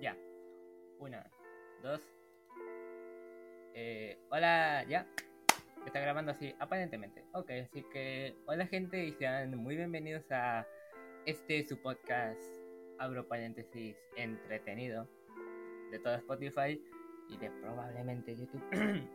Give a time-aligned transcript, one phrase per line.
[0.00, 0.14] Ya.
[0.98, 1.30] Una,
[1.82, 2.00] dos.
[3.74, 5.06] Eh, hola, ya.
[5.86, 7.24] Está grabando así, aparentemente.
[7.32, 10.66] Ok, así que hola gente y sean muy bienvenidos a
[11.24, 12.42] este su podcast,
[12.98, 15.08] abro paréntesis, entretenido
[15.90, 16.80] de todo Spotify
[17.30, 18.62] y de probablemente YouTube.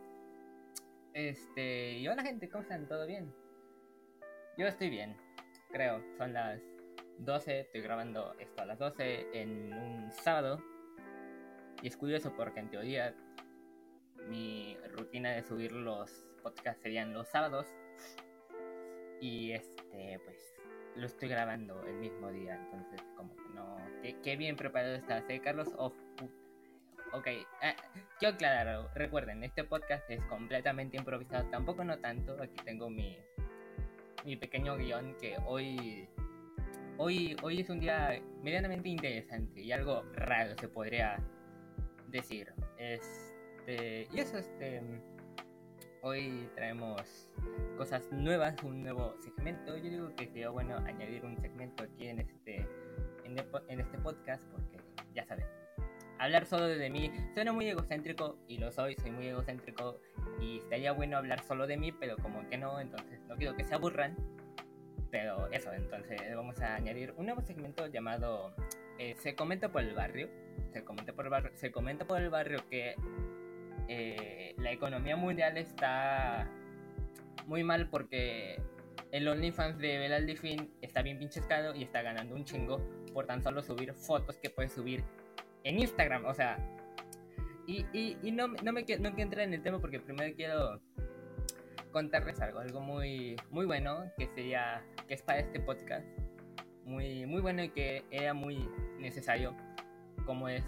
[1.14, 2.88] este, y hola gente, ¿cómo están?
[2.88, 3.32] ¿Todo bien?
[4.58, 5.16] Yo estoy bien,
[5.70, 6.02] creo.
[6.16, 6.60] Son las
[7.18, 10.71] 12, estoy grabando esto a las 12 en un sábado.
[11.82, 13.14] Y es curioso porque en teoría
[14.28, 16.10] mi rutina de subir los
[16.42, 17.66] podcasts serían los sábados.
[19.20, 20.54] Y este, pues
[20.96, 22.54] lo estoy grabando el mismo día.
[22.54, 23.76] Entonces, como que no.
[24.22, 25.68] Qué, bien preparado estás, ¿eh, Carlos?
[25.76, 25.92] Oh,
[27.12, 27.28] ok,
[27.62, 27.74] ah,
[28.18, 28.90] quiero aclarar.
[28.94, 31.48] Recuerden, este podcast es completamente improvisado.
[31.50, 32.40] Tampoco no tanto.
[32.40, 33.18] Aquí tengo mi,
[34.24, 36.08] mi pequeño guion que hoy
[36.98, 41.18] hoy, hoy es un día medianamente interesante y algo raro se podría
[42.12, 42.52] decir.
[42.76, 44.82] Este, y eso, este,
[46.02, 47.28] hoy traemos
[47.76, 49.76] cosas nuevas, un nuevo segmento.
[49.76, 52.68] Yo digo que sería bueno añadir un segmento aquí en este,
[53.24, 54.78] en, este podcast porque
[55.14, 55.46] ya saben,
[56.18, 60.00] hablar solo de mí suena muy egocéntrico y lo soy, soy muy egocéntrico
[60.40, 63.64] y estaría bueno hablar solo de mí, pero como que no, entonces no quiero que
[63.64, 64.16] se aburran
[65.12, 68.54] pero eso, entonces vamos a añadir un nuevo segmento llamado
[68.98, 70.28] eh, Se comenta por el barrio.
[70.72, 72.94] Se comenta por el barrio, se comenta por el barrio que
[73.88, 76.48] eh, la economía mundial está
[77.46, 78.60] muy mal porque
[79.10, 82.78] el OnlyFans de Belal Fin está bien pinches caro y está ganando un chingo
[83.12, 85.04] por tan solo subir fotos que puede subir
[85.64, 86.24] en Instagram.
[86.26, 86.58] O sea,
[87.66, 90.80] y, y, y no, no, me, no quiero entrar en el tema porque primero quiero
[91.90, 96.06] contarles algo, algo muy, muy bueno que sería, que es para este podcast,
[96.84, 99.54] muy, muy bueno y que era muy necesario,
[100.26, 100.64] como es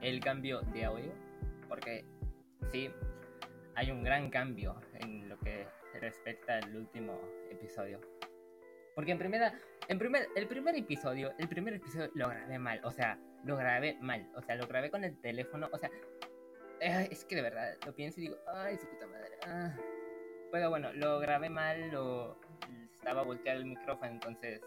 [0.00, 1.12] el cambio de audio,
[1.68, 2.04] porque
[2.70, 2.90] sí,
[3.74, 5.66] hay un gran cambio en lo que
[6.00, 8.00] respecta al último episodio.
[8.94, 12.90] Porque en primera, en primer, el primer episodio, el primer episodio lo grabé mal, o
[12.90, 15.90] sea, lo grabé mal, o sea, lo grabé con el teléfono, o sea,
[16.80, 19.76] eh, es que de verdad lo pienso y digo, ay, su puta madre, ah
[20.50, 22.38] pero bueno, lo grabé mal, lo
[22.92, 24.62] estaba volteado el micrófono, entonces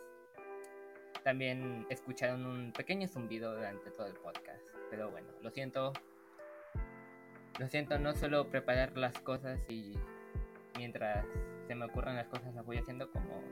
[1.23, 4.63] también escucharon un pequeño zumbido durante todo el podcast.
[4.89, 5.93] Pero bueno, lo siento.
[7.59, 9.93] Lo siento, no solo preparar las cosas y
[10.77, 11.25] mientras
[11.67, 13.43] se me ocurran las cosas las voy haciendo como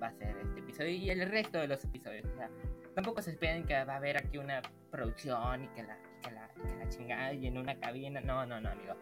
[0.00, 2.26] va a ser este episodio y el resto de los episodios.
[2.26, 2.50] O sea,
[2.94, 6.48] tampoco se esperen que va a haber aquí una producción y que la, que la,
[6.48, 8.20] que la chingada y en una cabina.
[8.20, 8.94] No, no, no, amigo.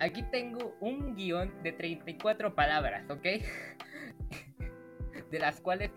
[0.00, 3.22] Aquí tengo un guion de 34 palabras, ¿ok?
[5.30, 5.90] de las cuales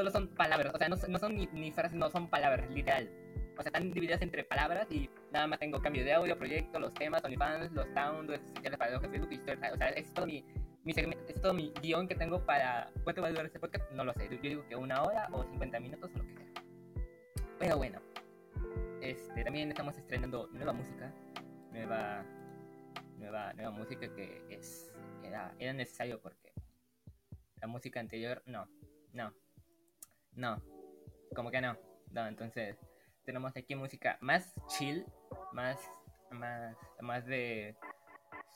[0.00, 3.10] solo son palabras, o sea, no, son ni, frases, no son palabras, literal.
[3.58, 6.94] O sea, están divididas entre palabras y nada más tengo cambio de audio, proyecto, los
[6.94, 10.42] temas, OnlyFans, los sounds, especiales para los Facebook, historia, o sea, es todo mi,
[10.84, 12.90] mi es todo mi guion que tengo para...
[13.04, 13.90] ¿Cuánto va a durar este podcast?
[13.92, 16.46] No lo sé, yo digo que una hora o 50 minutos o lo que sea.
[17.58, 18.00] Pero bueno,
[19.02, 21.12] este, también estamos estrenando nueva música,
[21.72, 22.24] nueva
[23.18, 24.90] nueva, nueva música que es,
[25.22, 26.54] era, era necesario porque
[27.60, 28.66] la música anterior, no,
[29.12, 29.34] no,
[30.40, 30.60] no,
[31.34, 31.76] como que no,
[32.10, 32.76] no, entonces
[33.24, 35.04] tenemos aquí música más chill,
[35.52, 35.78] más,
[36.30, 37.76] más, más de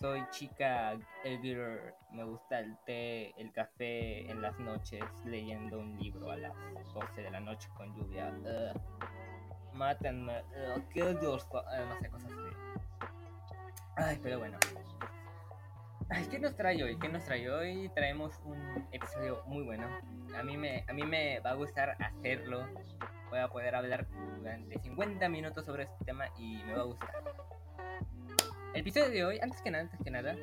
[0.01, 6.31] soy chica Elvira, me gusta el té, el café en las noches, leyendo un libro
[6.31, 6.53] a las
[6.95, 8.33] 12 de la noche con lluvia.
[8.43, 12.57] Uh, mátenme, uh, yourself, uh, no sé, cosas así.
[13.97, 14.59] Ay, pero bueno.
[16.11, 16.99] Ay, ¿qué nos trae hoy?
[16.99, 17.91] ¿Qué nos trae hoy?
[17.95, 19.89] Traemos un episodio muy bueno.
[20.37, 22.67] A mí me, a mí me va a gustar hacerlo.
[23.31, 24.07] Voy a poder hablar
[24.39, 27.25] durante 50 minutos sobre este tema y me va a gustar.
[28.75, 30.37] El episodio de hoy, antes que nada, antes que nada,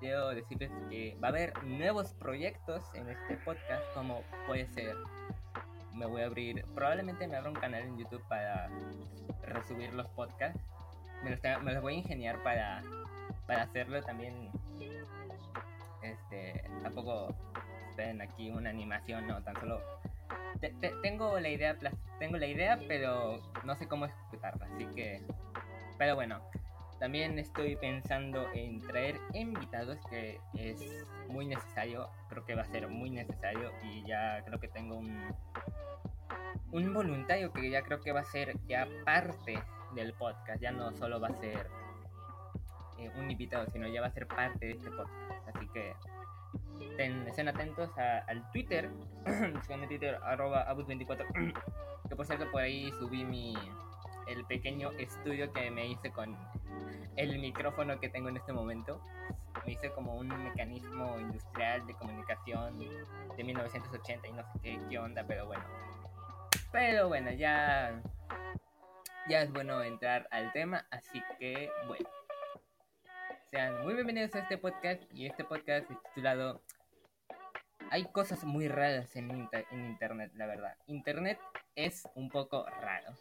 [0.00, 4.96] quiero decirles que va a haber nuevos proyectos en este podcast, como puede ser.
[5.94, 8.70] Me voy a abrir, probablemente me abra un canal en YouTube para
[9.42, 10.62] resubir los podcasts
[11.22, 12.82] me los, voy a ingeniar para,
[13.48, 14.50] para hacerlo también.
[16.02, 17.34] Este, tampoco
[17.96, 19.80] ven aquí una animación, no, tan solo
[21.02, 21.76] tengo la idea,
[22.20, 25.20] tengo la idea, pero no sé cómo ejecutarla, así que,
[25.98, 26.40] pero bueno,
[27.00, 30.80] también estoy pensando en traer invitados que es
[31.28, 35.34] muy necesario, creo que va a ser muy necesario y ya creo que tengo un
[36.72, 39.58] un voluntario que ya creo que va a ser ya parte
[39.94, 40.60] del podcast.
[40.60, 41.66] Ya no solo va a ser
[42.98, 45.48] eh, un invitado, sino ya va a ser parte de este podcast.
[45.54, 45.94] Así que
[46.98, 48.90] estén atentos al Twitter,
[49.88, 51.26] Twitter, arroba abus24,
[52.08, 53.54] que por cierto por ahí subí mi,
[54.26, 56.36] el pequeño estudio que me hice con
[57.16, 59.00] el micrófono que tengo en este momento.
[59.64, 62.78] Me hice como un mecanismo industrial de comunicación
[63.36, 65.64] de 1980 y no sé qué, qué onda, pero bueno.
[66.72, 68.00] Pero bueno, ya,
[69.28, 72.08] ya es bueno entrar al tema, así que bueno.
[73.50, 76.60] Sean muy bienvenidos a este podcast y este podcast es titulado
[77.90, 80.76] Hay cosas muy raras en, en Internet, la verdad.
[80.86, 81.38] Internet
[81.74, 83.14] es un poco raro.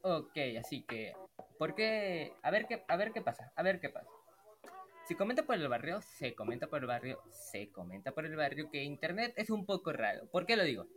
[0.00, 1.12] Ok, así que,
[1.60, 2.32] ¿por qué?
[2.42, 4.10] A ver qué, a ver qué pasa, a ver qué pasa.
[5.06, 8.68] Si comenta por el barrio, se comenta por el barrio, se comenta por el barrio
[8.68, 10.26] que Internet es un poco raro.
[10.26, 10.88] ¿Por qué lo digo?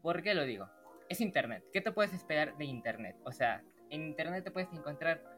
[0.00, 0.70] ¿Por qué lo digo?
[1.08, 1.64] Es Internet.
[1.72, 3.16] ¿Qué te puedes esperar de Internet?
[3.24, 5.37] O sea, en Internet te puedes encontrar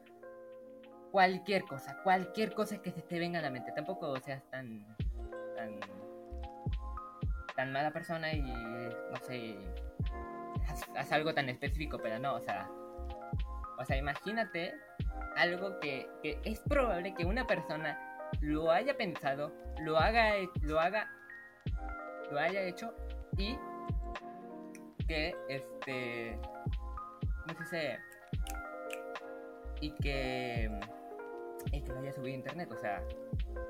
[1.11, 3.71] cualquier cosa, cualquier cosa que se te venga a la mente.
[3.73, 4.85] Tampoco seas tan,
[5.55, 5.79] tan,
[7.55, 9.57] tan mala persona y, no sé,
[10.95, 12.69] haz, algo tan específico, pero no, o sea,
[13.77, 14.73] o sea, imagínate
[15.35, 17.99] algo que, que es probable que una persona
[18.39, 21.09] lo haya pensado, lo haga, lo haga,
[22.31, 22.93] lo haya hecho
[23.37, 23.57] y
[25.07, 26.39] que este,
[27.47, 27.99] no sé,
[29.81, 30.69] y que,
[31.71, 33.03] y que lo haya subido a internet, o sea,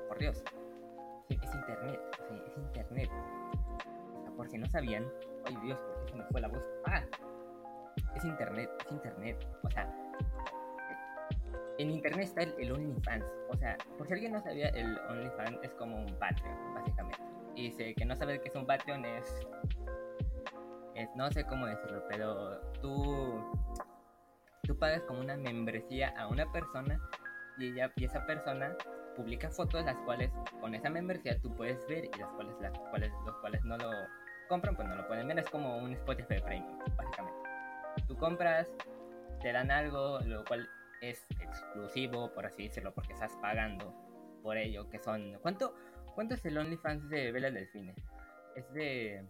[0.08, 0.42] por Dios,
[1.28, 2.00] es internet,
[2.46, 5.06] es internet, o sea, por si no sabían,
[5.46, 6.64] ay Dios, ¿por qué se me fue la voz?
[6.86, 7.02] Ah,
[8.14, 9.94] es internet, es internet, o sea,
[11.78, 15.72] en internet está el, OnlyFans, o sea, por si alguien no sabía, el OnlyFans es
[15.74, 17.22] como un Patreon, básicamente,
[17.54, 19.46] y dice que no sabe qué es un Patreon es
[21.14, 23.44] no sé cómo decirlo, pero tú,
[24.62, 27.00] tú pagas como una membresía a una persona
[27.58, 28.76] y, ella, y esa persona
[29.16, 33.12] publica fotos las cuales con esa membresía tú puedes ver y las cuales, las cuales
[33.26, 33.90] los cuales no lo
[34.48, 35.38] compran pues no lo pueden ver.
[35.38, 37.40] Es como un Spotify Premium básicamente.
[38.06, 38.68] Tú compras
[39.40, 40.68] te dan algo lo cual
[41.00, 43.92] es exclusivo por así decirlo porque estás pagando
[44.42, 45.74] por ello que son cuánto
[46.14, 47.92] cuánto es el OnlyFans de Vela Delfine
[48.54, 49.26] es de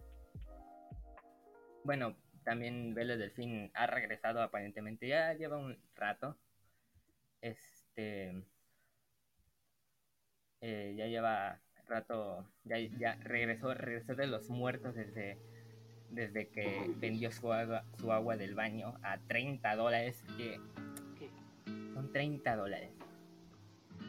[1.83, 6.37] bueno, también Vélez Delfín ha regresado aparentemente, ya lleva un rato.
[7.95, 8.43] Este.
[10.61, 15.37] Eh, ya lleva rato, ya, ya regresó, regresó de los muertos desde,
[16.09, 20.59] desde que vendió su agua, su agua del baño a 30 dólares, que
[21.93, 22.91] son 30 dólares.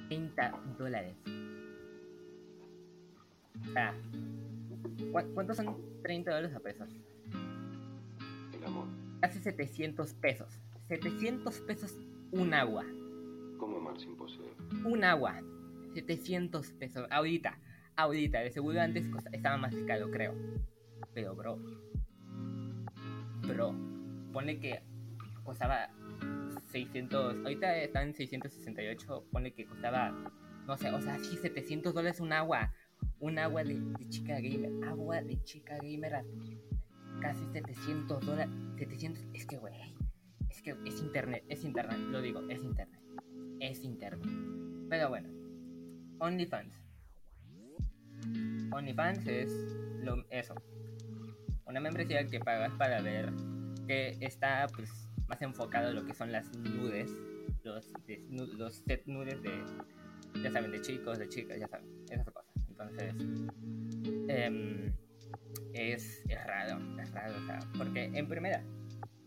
[0.09, 1.15] 30 dólares.
[5.35, 6.89] ¿cuántos son 30 dólares a pesos?
[9.21, 10.61] Casi 700 pesos.
[10.89, 11.97] 700 pesos
[12.31, 12.85] un agua.
[14.85, 15.41] Un agua.
[15.95, 17.07] 700 pesos.
[17.11, 17.59] Ahorita.
[17.97, 18.41] Ahorita.
[18.41, 20.35] De seguro antes estaba más caro, creo.
[21.13, 21.59] Pero, bro.
[23.47, 23.75] Bro.
[24.33, 24.83] Pone que
[25.45, 25.91] costaba
[26.67, 27.37] 600.
[27.45, 29.27] Ahorita está en 668.
[29.31, 30.13] Pone que costaba.
[30.67, 32.73] No sé, o sea, sí, 700 dólares un agua.
[33.21, 34.73] Un agua de, de chica gamer.
[34.89, 36.25] Agua de chica gamer
[37.21, 38.55] casi 700 dólares.
[38.79, 39.75] 700, es que, güey,
[40.51, 43.01] es que es internet, es internet, lo digo, es internet.
[43.61, 44.29] Es internet.
[44.89, 45.29] Pero bueno,
[46.19, 46.75] OnlyFans.
[48.71, 49.53] OnlyFans es
[50.31, 50.55] eso.
[51.67, 53.33] Una membresía que pagas para ver
[53.87, 54.91] que está pues
[55.29, 57.11] más enfocado en lo que son las nudes.
[57.63, 57.91] Los,
[58.31, 59.65] los set nudes de,
[60.43, 62.45] ya saben, de chicos, de chicas, ya saben, esas cosas.
[62.69, 63.15] Entonces,
[64.29, 64.93] eh,
[65.75, 68.63] es, raro, es raro, o sea, porque en primera,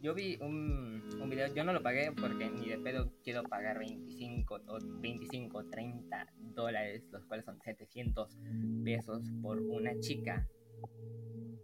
[0.01, 3.79] yo vi un, un video, yo no lo pagué porque ni de pedo quiero pagar
[3.79, 8.37] 25 o 25, 30 dólares, los cuales son 700
[8.83, 10.47] pesos por una chica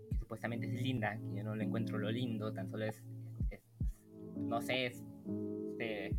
[0.09, 3.03] que supuestamente es linda, que yo no le encuentro lo lindo, tan solo es,
[4.35, 5.03] no sé, es,
[5.77, 6.11] se,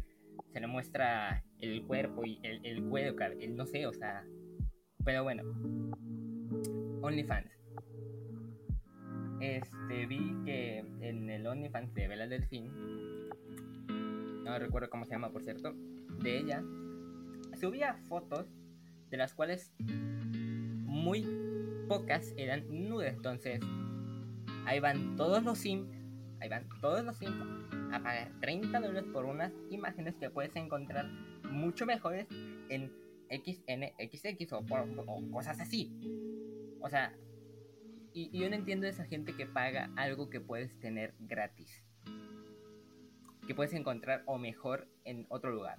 [0.52, 4.24] se le muestra el cuerpo y el, el cuello, el, no sé, o sea,
[5.04, 5.42] pero bueno,
[7.02, 7.53] OnlyFans
[9.44, 12.70] este, vi que en el OnlyFans de Bella Delfín,
[14.44, 15.74] no recuerdo cómo se llama por cierto,
[16.22, 16.62] de ella,
[17.58, 18.46] subía fotos
[19.10, 21.26] de las cuales muy
[21.88, 23.14] pocas eran nudes.
[23.14, 23.60] Entonces,
[24.66, 25.88] ahí van todos los sims,
[26.40, 27.36] ahí van todos los sims
[27.92, 31.06] a pagar 30 dólares por unas imágenes que puedes encontrar
[31.50, 32.26] mucho mejores
[32.68, 32.90] en
[33.30, 35.90] XNXX o, o cosas así.
[36.80, 37.14] O sea,
[38.14, 41.84] y, yo no entiendo esa gente que paga algo que puedes tener gratis.
[43.46, 45.78] Que puedes encontrar o mejor en otro lugar.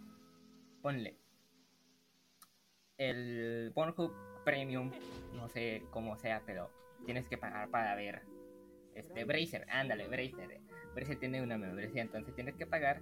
[0.81, 1.17] Ponle.
[2.97, 4.13] El Pornhub
[4.43, 4.91] Premium,
[5.33, 6.69] no sé cómo sea, pero
[7.05, 8.21] tienes que pagar para ver.
[8.93, 10.61] Este, Bracer, ándale, Bracer.
[10.93, 13.01] Bracer tiene una membresía, entonces tienes que pagar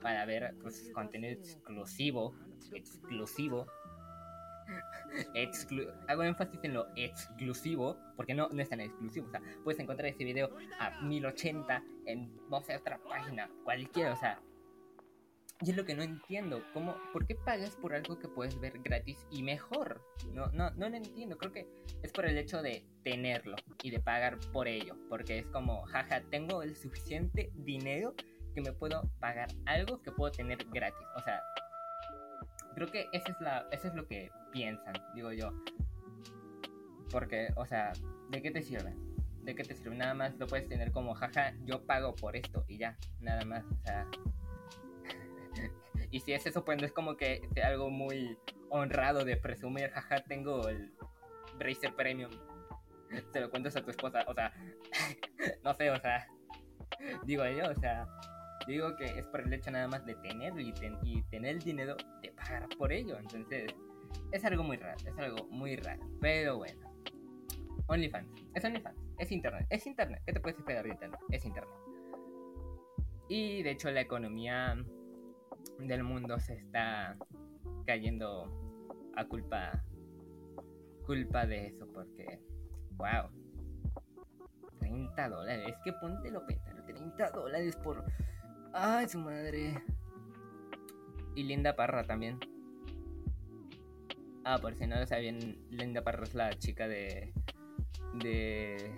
[0.00, 2.34] para ver pues, contenido exclusivo,
[2.72, 3.66] exclusivo.
[6.08, 9.26] Hago énfasis en lo exclusivo, porque no, no es tan exclusivo.
[9.28, 14.12] O sea, puedes encontrar ese video a 1080 en, no sé, otra página, cualquiera.
[14.12, 14.40] O sea,
[15.60, 16.62] y es lo que no entiendo.
[16.72, 20.02] ¿Cómo, ¿Por qué pagas por algo que puedes ver gratis y mejor?
[20.32, 21.38] No, no, no lo entiendo.
[21.38, 21.66] Creo que
[22.02, 24.96] es por el hecho de tenerlo y de pagar por ello.
[25.08, 28.14] Porque es como, jaja, tengo el suficiente dinero
[28.54, 31.06] que me puedo pagar algo que puedo tener gratis.
[31.16, 31.40] O sea,
[32.74, 35.52] creo que eso es, la, eso es lo que piensan, digo yo.
[37.10, 37.92] Porque, o sea,
[38.30, 38.94] ¿de qué te sirve?
[39.42, 39.96] ¿De qué te sirve?
[39.96, 43.64] Nada más lo puedes tener como, jaja, yo pago por esto y ya, nada más.
[43.64, 44.06] O sea,
[46.10, 48.38] y si es eso, pues no es como que sea algo muy
[48.70, 50.92] honrado de presumir, jaja, tengo el
[51.58, 52.32] Bracer Premium.
[53.32, 54.52] Te lo cuentas a tu esposa, o sea,
[55.62, 56.26] no sé, o sea,
[57.24, 58.08] digo yo, o sea,
[58.66, 61.96] digo que es por el hecho nada más de tenerlo y, y tener el dinero
[62.22, 63.18] de pagar por ello.
[63.18, 63.74] Entonces,
[64.32, 66.02] es algo muy raro, es algo muy raro.
[66.20, 66.92] Pero bueno,
[67.86, 70.22] OnlyFans, es OnlyFans, es Internet, es Internet.
[70.26, 71.20] ¿Qué te puedes esperar de Internet?
[71.30, 71.74] Es Internet.
[73.28, 74.76] Y de hecho, la economía
[75.78, 77.16] del mundo se está
[77.86, 78.50] cayendo
[79.16, 79.82] a culpa
[81.06, 82.40] culpa de eso porque
[82.92, 83.28] wow
[84.78, 88.04] 30 dólares es que ponte lo pensar 30 dólares por
[88.74, 89.82] ay su madre
[91.34, 92.38] y Linda Parra también
[94.44, 97.32] ah por si no lo sabían Linda Parra es la chica de
[98.22, 98.92] de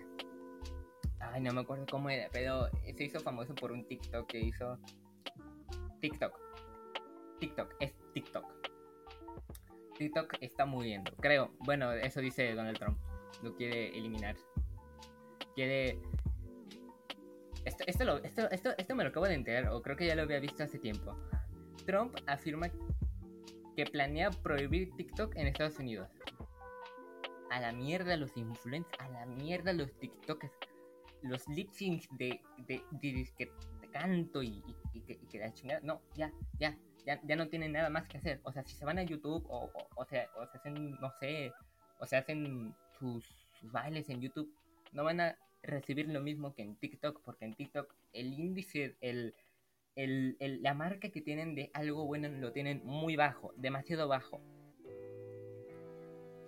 [1.21, 4.79] ay no me acuerdo cómo era pero se hizo famoso por un TikTok que hizo
[6.01, 6.47] TikTok
[7.39, 8.45] TikTok, es TikTok.
[9.99, 11.53] TikTok está muriendo, creo.
[11.61, 12.99] Bueno, eso dice Donald Trump.
[13.43, 14.37] Lo quiere eliminar.
[15.55, 15.99] Quiere...
[17.67, 20.39] Esto, esto, esto, esto, me lo acabo de enterar, o creo que ya lo había
[20.39, 21.19] visto hace tiempo.
[21.85, 22.71] Trump afirma
[23.75, 26.09] que planea prohibir TikTok en Estados Unidos.
[27.51, 30.53] A la mierda los influencers, a la mierda los TikTokers.
[31.23, 33.29] Los lip syncs de, de, de,
[33.91, 35.81] canto y, y, que, y, que, la chingada.
[35.83, 38.41] No, ya, ya, ya, no tienen nada más que hacer.
[38.45, 41.53] O sea, si se van a YouTube o, o, sea, o se hacen, no sé,
[41.99, 43.25] o se hacen sus,
[43.73, 44.55] bailes en YouTube,
[44.93, 49.35] no van a recibir lo mismo que en TikTok, porque en TikTok el índice, el,
[49.97, 54.41] el, la marca que tienen de algo bueno lo tienen muy bajo, demasiado bajo.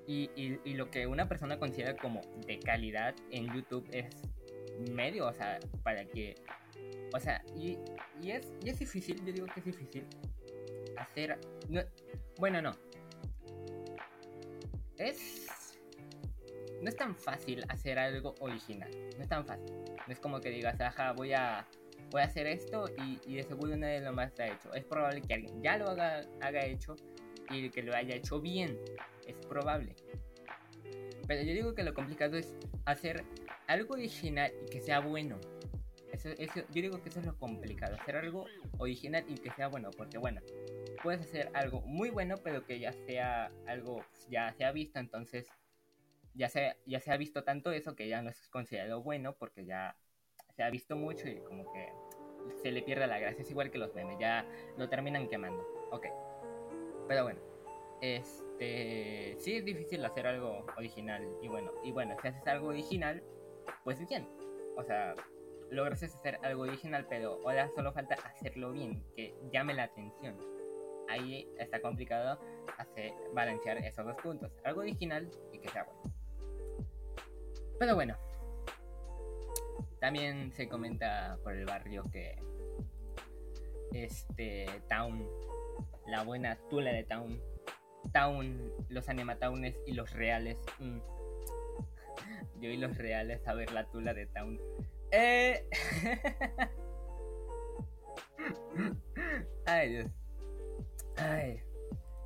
[0.06, 4.06] Y, y, y, lo que una persona considera como de calidad en YouTube es
[4.90, 6.34] medio, o sea, para que...
[7.14, 7.76] O sea, y,
[8.22, 10.06] y, es, y es difícil, yo digo que es difícil,
[10.96, 11.38] hacer...
[12.38, 12.72] bueno, no.
[14.96, 15.46] Es...
[16.82, 18.90] No es tan fácil hacer algo original.
[19.16, 19.74] No es tan fácil.
[20.06, 21.66] No es como que digas, ajá, voy a,
[22.10, 24.72] voy a hacer esto y, y de seguro nadie lo más ha hecho.
[24.74, 26.96] Es probable que alguien ya lo haga, haga hecho
[27.50, 28.78] y que lo haya hecho bien.
[29.26, 29.94] Es probable.
[31.26, 32.56] Pero yo digo que lo complicado es
[32.86, 33.24] hacer
[33.66, 35.38] algo original y que sea bueno.
[36.12, 38.46] Eso, eso, yo digo que eso es lo complicado, hacer algo
[38.78, 40.40] original y que sea bueno, porque bueno,
[41.02, 45.46] puedes hacer algo muy bueno, pero que ya sea algo, ya se ha visto, entonces
[46.38, 49.64] ya se, ya se ha visto tanto eso que ya no es considerado bueno porque
[49.64, 49.96] ya
[50.54, 51.92] se ha visto mucho y como que
[52.62, 53.42] se le pierde la gracia.
[53.42, 55.66] Es igual que los memes, ya lo terminan quemando.
[55.90, 56.06] Ok.
[57.08, 57.40] Pero bueno,
[58.00, 61.26] este sí es difícil hacer algo original.
[61.42, 63.22] Y bueno, y bueno, si haces algo original,
[63.84, 64.28] pues bien.
[64.76, 65.16] O sea,
[65.70, 70.38] logras hacer algo original, pero ahora solo falta hacerlo bien, que llame la atención
[71.08, 72.38] ahí está complicado
[72.76, 74.52] hacer balancear esos dos puntos.
[74.64, 76.17] Algo original y que sea bueno.
[77.78, 78.16] Pero bueno.
[80.00, 82.40] También se comenta por el barrio que
[83.92, 85.26] este Town,
[86.06, 87.40] la buena tula de Town,
[88.12, 90.58] Town, los animatownes y los reales.
[90.78, 90.98] Mm.
[92.60, 94.60] Yo y los reales a ver la tula de Town.
[95.10, 95.64] Eh.
[99.66, 100.10] Ay Dios.
[101.16, 101.60] Ay,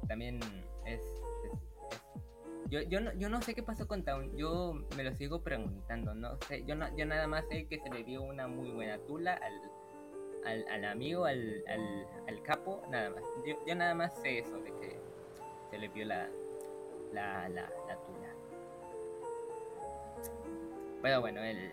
[0.07, 0.39] también
[0.85, 1.01] es,
[2.73, 6.15] yo, yo, no, yo no sé qué pasó con Town, yo me lo sigo preguntando,
[6.15, 8.97] no sé, yo, no, yo nada más sé que se le dio una muy buena
[9.01, 9.39] tula
[10.47, 13.23] al, al, amigo, al, al, capo, nada más.
[13.47, 14.99] Yo, yo, nada más sé eso, de que
[15.71, 16.31] se le vio la,
[17.13, 18.35] la, la, la tula.
[21.03, 21.73] Pero bueno, él,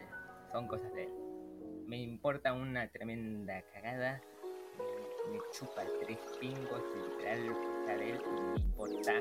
[0.52, 1.14] son cosas de él.
[1.88, 4.22] Me importa una tremenda cagada
[5.32, 8.20] me chupa tres pingos, literal, de él,
[8.54, 9.14] me importa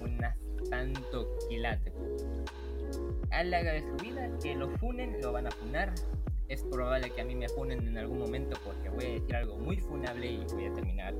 [0.00, 0.36] una
[0.68, 1.92] santo quilate.
[3.30, 5.94] A la de su vida, que lo funen, lo van a funar,
[6.48, 9.56] es probable que a mí me funen en algún momento porque voy a decir algo
[9.56, 11.14] muy funable y voy a terminar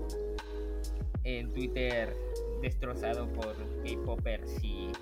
[1.25, 2.17] en Twitter
[2.63, 3.55] destrozado por
[3.85, 4.93] K-popers y, y,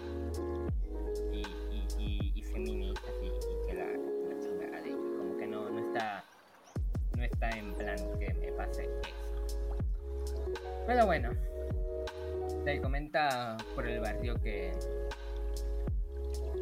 [14.42, 14.72] que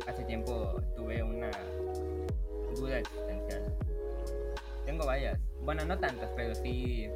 [0.06, 1.50] hace tiempo tuve una
[2.74, 3.74] duda existencial.
[4.84, 7.08] Tengo varias, bueno, no tantas, pero sí,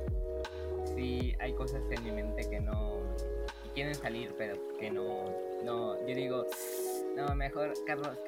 [0.96, 3.00] sí hay cosas en mi mente que no
[3.74, 5.24] quieren salir, pero que no,
[5.64, 6.46] no, yo digo,
[7.16, 8.18] no, mejor, Carlos,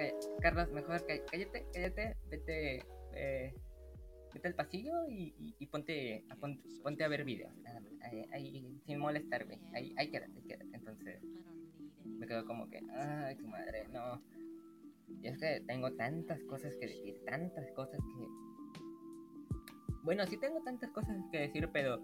[0.41, 2.85] Carlos, mejor cállate, cállate, vete,
[3.15, 3.55] eh,
[4.33, 7.53] vete al pasillo y, y, ponte, a, ponte, a ver videos,
[8.33, 11.21] ahí, sin molestar, ahí, ahí quédate, quédate, entonces
[12.23, 14.23] me quedo como que, ay, tu madre, no,
[15.21, 18.29] y es que tengo tantas cosas que decir, tantas cosas que...
[20.05, 22.01] Bueno, sí tengo tantas cosas que decir, pero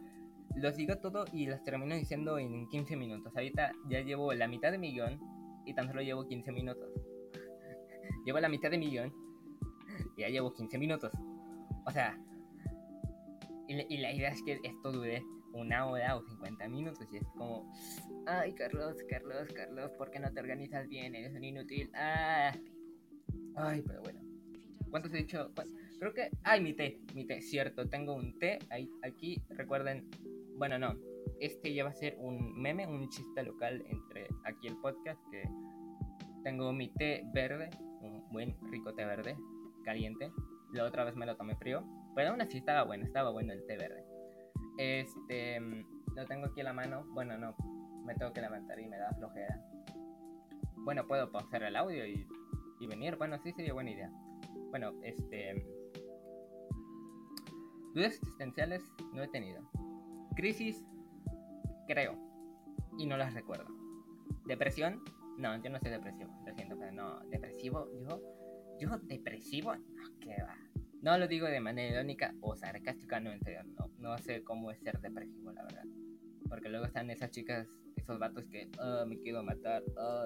[0.56, 3.34] los digo todo y las termino diciendo en 15 minutos.
[3.36, 5.20] Ahorita ya llevo la mitad de millón
[5.64, 6.90] y tan solo llevo 15 minutos.
[8.24, 9.12] llevo la mitad de millón
[10.16, 11.12] y ya llevo 15 minutos.
[11.86, 12.18] O sea,
[13.68, 15.22] y, la idea es que esto dure
[15.52, 17.70] una hora o 50 minutos y es como,
[18.28, 21.14] ay Carlos, Carlos, Carlos, ¿por qué no te organizas bien?
[21.14, 21.90] Eres un inútil.
[21.94, 22.52] Ah.
[23.56, 24.20] Ay, pero bueno.
[24.90, 25.50] ¿Cuántos he dicho?
[25.98, 26.30] Creo que...
[26.44, 30.08] Ay, mi té, mi té, cierto, tengo un té ahí, aquí, recuerden,
[30.56, 30.94] bueno, no,
[31.40, 35.42] este ya va a ser un meme, un chiste local entre aquí el podcast, que
[36.44, 37.70] tengo mi té verde,
[38.00, 39.36] un buen rico té verde,
[39.84, 40.30] caliente,
[40.72, 43.66] la otra vez me lo tomé frío, pero aún así estaba bueno, estaba bueno el
[43.66, 44.04] té verde.
[44.78, 45.60] Este,
[46.14, 47.56] lo tengo aquí a la mano, bueno, no,
[48.08, 49.62] me tengo que levantar y me da flojera.
[50.78, 52.26] Bueno, puedo pausar el audio y
[52.80, 53.16] y venir.
[53.16, 54.10] Bueno, sí sería buena idea.
[54.70, 55.64] Bueno, este.
[57.94, 59.62] Dudas existenciales no he tenido.
[60.36, 60.84] Crisis,
[61.86, 62.16] creo.
[62.98, 63.66] Y no las recuerdo.
[64.46, 65.02] Depresión,
[65.36, 66.30] no, yo no soy depresivo.
[66.46, 67.20] Lo siento, pero no.
[67.30, 68.20] Depresivo, yo.
[68.80, 69.74] Yo, depresivo,
[71.02, 73.40] no, lo digo de manera irónica o sarcástica, no, en.
[73.74, 75.84] No, no sé cómo es ser depresivo, la verdad.
[76.48, 77.68] Porque luego están esas chicas,
[78.08, 80.24] esos vatos que, oh, me quiero matar, oh,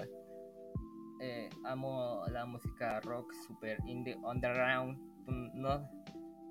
[1.21, 4.97] eh, amo la música rock super indie underground.
[5.55, 5.91] No,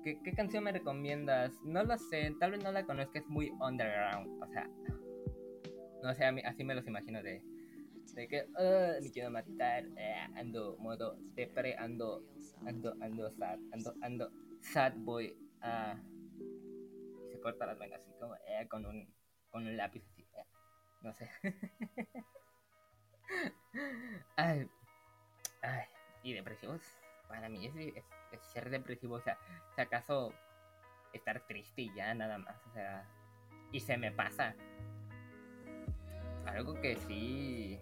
[0.04, 1.52] ¿Qué, canción me recomiendas?
[1.64, 4.42] No lo sé, tal vez no la conozca, es muy underground.
[4.42, 4.68] O sea,
[6.02, 7.42] no sé, así me los imagino de,
[8.14, 8.46] de que
[9.00, 12.22] me quiero matar, eh, ando modo depre, ando,
[12.66, 15.34] ando, ando sad, ando, ando sad boy.
[15.62, 15.96] Uh,
[17.30, 19.08] se corta las venas así como eh, con, un,
[19.48, 20.21] con un lápiz así,
[21.02, 21.28] no sé.
[24.36, 24.68] ay,
[25.62, 25.84] ay,
[26.22, 26.80] y depresivos,
[27.28, 27.74] para mí es,
[28.52, 29.38] ser depresivo, o sea,
[29.74, 30.32] si acaso
[31.12, 33.08] estar triste y ya nada más, o sea,
[33.70, 34.54] y se me pasa.
[36.46, 37.80] Algo que sí,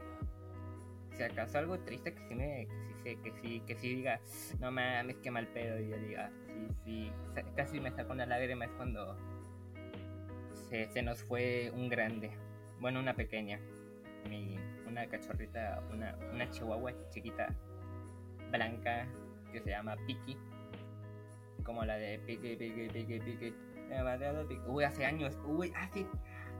[1.16, 4.20] si acaso algo triste que sí me, que sí, que sí, que sí diga,
[4.61, 7.12] no mames, que mal pedo, y yo diga, sí, sí,
[7.56, 9.16] casi me saca una lágrima es cuando
[10.68, 12.30] se, se nos fue un grande,
[12.81, 13.61] bueno, una pequeña,
[14.29, 17.55] mi, una cachorrita, una, una chihuahua chiquita,
[18.51, 19.07] blanca,
[19.53, 20.37] que se llama Piki.
[21.64, 23.55] Como la de Piki, Piki, Piki, Piki.
[24.66, 26.07] Uy, hace años, uy, hace,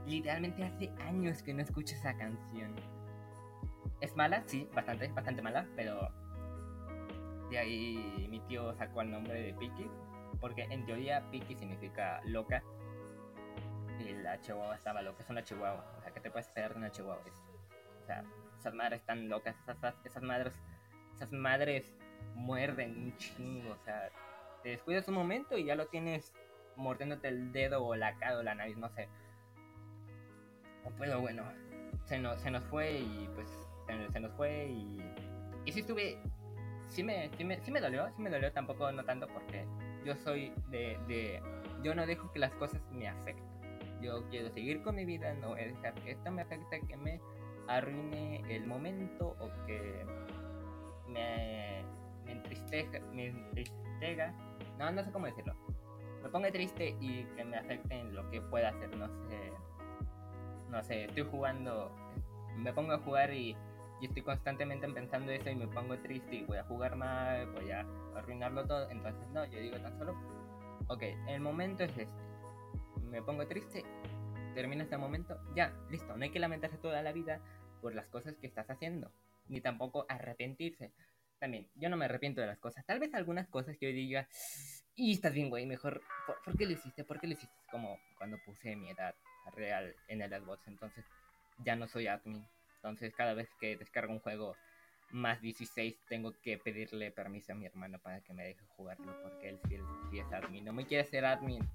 [0.07, 2.75] literalmente hace años que no escucho esa canción.
[4.01, 6.11] Es mala, sí, bastante, bastante mala, pero
[7.51, 9.89] de ahí mi tío sacó el nombre de Piki,
[10.41, 12.63] porque en teoría Piki significa loca
[13.99, 15.85] y la chihuahua estaba loca, es una chihuahua,
[16.21, 17.23] o sea, ¿qué te puedes esperar de una chihuahua?
[18.59, 20.53] esas madres están locas, esas, esas madres,
[21.15, 21.97] esas madres
[22.35, 24.11] muerden un chingo, o sea,
[24.63, 26.35] te descuidas un momento y ya lo tienes
[26.77, 29.09] mordiéndote el dedo o la cara o la nariz, no sé.
[30.99, 31.45] Pero bueno,
[32.05, 33.49] se nos, se nos fue y pues
[33.87, 35.01] se, nos fue y...
[35.65, 36.19] Y sí estuve...
[36.89, 39.65] Sí me, sí me, sí me dolió, sí me dolió tampoco no tanto porque
[40.05, 41.43] yo soy de, de...
[41.83, 43.50] Yo no dejo que las cosas me afecten.
[44.01, 46.97] Yo quiero seguir con mi vida, no voy a dejar que esto me afecte, que
[46.97, 47.21] me
[47.69, 50.05] arruine el momento o que
[51.07, 51.85] me,
[52.25, 54.35] me entristezca, me entristega,
[54.79, 55.55] no, no sé cómo decirlo,
[56.23, 59.53] me ponga triste y que me afecte en lo que pueda hacer, no sé,
[60.71, 61.95] no sé, estoy jugando,
[62.57, 63.57] me pongo a jugar y,
[64.01, 67.71] y estoy constantemente pensando eso y me pongo triste y voy a jugar mal, voy
[67.71, 67.87] a
[68.17, 70.15] arruinarlo todo, entonces no, yo digo tan solo,
[70.89, 72.30] ok, el momento es este,
[73.11, 73.85] me pongo triste,
[74.55, 77.41] termina este momento, ya, listo, no hay que lamentarse toda la vida
[77.81, 79.11] por las cosas que estás haciendo,
[79.49, 80.93] ni tampoco arrepentirse.
[81.39, 82.85] también, yo no me arrepiento de las cosas.
[82.85, 84.29] Tal vez algunas cosas que yo diga,
[84.95, 86.03] y estás bien, güey, mejor,
[86.45, 87.05] ¿por, qué lo hiciste?
[87.05, 87.57] ¿Por qué lo hiciste?
[87.71, 89.15] Como cuando puse mi edad
[89.55, 91.05] real en el Xbox, entonces
[91.65, 92.47] ya no soy admin.
[92.77, 94.57] Entonces cada vez que descargo un juego
[95.13, 99.51] más 16 tengo que pedirle permiso a mi hermano para que me deje jugarlo porque
[99.51, 100.65] él sí, es admin.
[100.65, 101.69] No me quiere ser admin.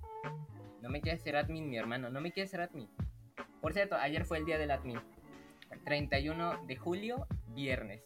[0.81, 2.89] No me quiere ser admin mi hermano, no me quiere ser admin.
[3.61, 4.99] Por cierto, ayer fue el día del admin.
[5.83, 8.03] 31 de julio, viernes.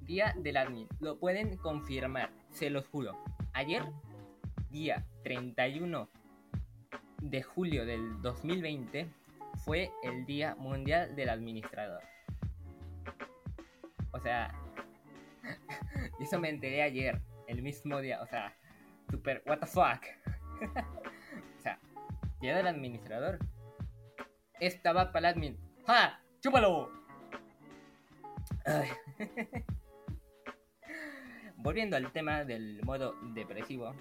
[0.00, 0.88] Día del admin.
[1.00, 3.22] Lo pueden confirmar, se los juro.
[3.52, 3.82] Ayer,
[4.70, 6.08] día 31
[7.20, 9.08] de julio del 2020,
[9.64, 12.02] fue el Día Mundial del Administrador.
[14.24, 14.54] O sea,
[16.18, 18.22] eso me enteré ayer, el mismo día.
[18.22, 18.56] O sea,
[19.10, 20.02] super, what the fuck.
[21.58, 21.78] o sea,
[22.40, 23.38] Día del Administrador.
[24.60, 25.58] Estaba para el admin.
[25.86, 26.22] ¡Ja!
[26.42, 26.90] ¡Chúpalo!
[31.56, 33.94] Volviendo al tema del modo depresivo.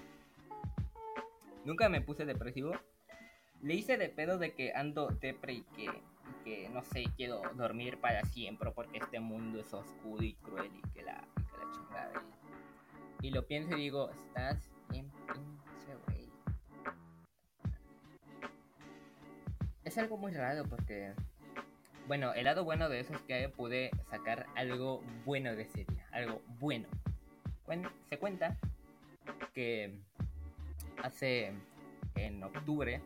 [1.65, 2.71] Nunca me puse depresivo.
[3.61, 5.89] Le hice de pedo de que ando depre y que,
[6.43, 10.81] que no sé, quiero dormir para siempre porque este mundo es oscuro y cruel y
[10.89, 12.23] que la, que la chingada.
[13.21, 16.29] Y, lo pienso y digo, estás bien pinche, güey.
[19.83, 21.13] Es algo muy raro porque
[22.07, 26.05] bueno, el lado bueno de eso es que pude sacar algo bueno de ese día,
[26.11, 26.87] algo bueno.
[28.09, 28.57] se cuenta
[29.53, 29.99] que
[31.01, 31.53] hace
[32.15, 33.01] en octubre,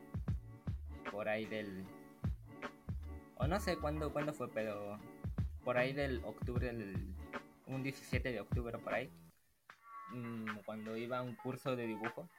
[1.11, 1.85] por ahí del...
[3.39, 4.99] O no sé cuándo, cuándo fue, pero
[5.63, 6.71] por ahí del octubre,
[7.67, 9.11] un 17 de octubre por ahí,
[10.11, 12.29] mm, cuando iba a un curso de dibujo.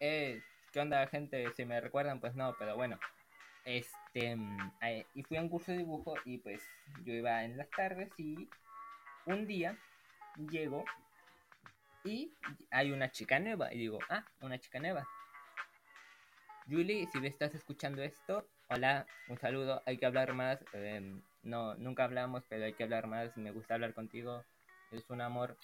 [0.00, 1.52] Eh, ¿Qué onda gente?
[1.54, 2.98] Si me recuerdan, pues no, pero bueno.
[3.64, 4.72] Este este, mm,
[5.14, 6.62] y fui a un curso de dibujo y pues
[7.04, 8.48] yo iba en las tardes y
[9.26, 9.76] un día
[10.36, 10.84] llego
[12.04, 12.32] y
[12.70, 15.04] hay una chica nueva y digo, ah, una chica nueva.
[16.68, 21.74] Julie, si me estás escuchando esto, hola, un saludo, hay que hablar más, em, no,
[21.74, 24.44] nunca hablamos, pero hay que hablar más, me gusta hablar contigo,
[24.92, 25.56] es un amor,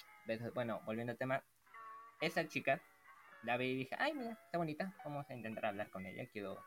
[0.55, 1.43] bueno, volviendo al tema,
[2.21, 2.81] esa chica,
[3.43, 6.63] la vi y dije, ay, mira, está bonita, vamos a intentar hablar con ella, quiero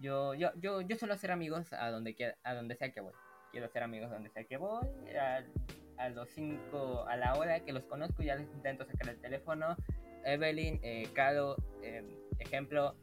[0.00, 3.12] yo, yo, yo, yo suelo hacer amigos a donde, a donde sea que voy.
[3.50, 4.86] Quiero hacer amigos donde sea que voy.
[5.98, 9.76] A, los cinco, a la hora que los conozco, ya les intento sacar el teléfono.
[10.24, 12.06] Evelyn, eh, Caro, em,
[12.38, 12.94] ejemplo,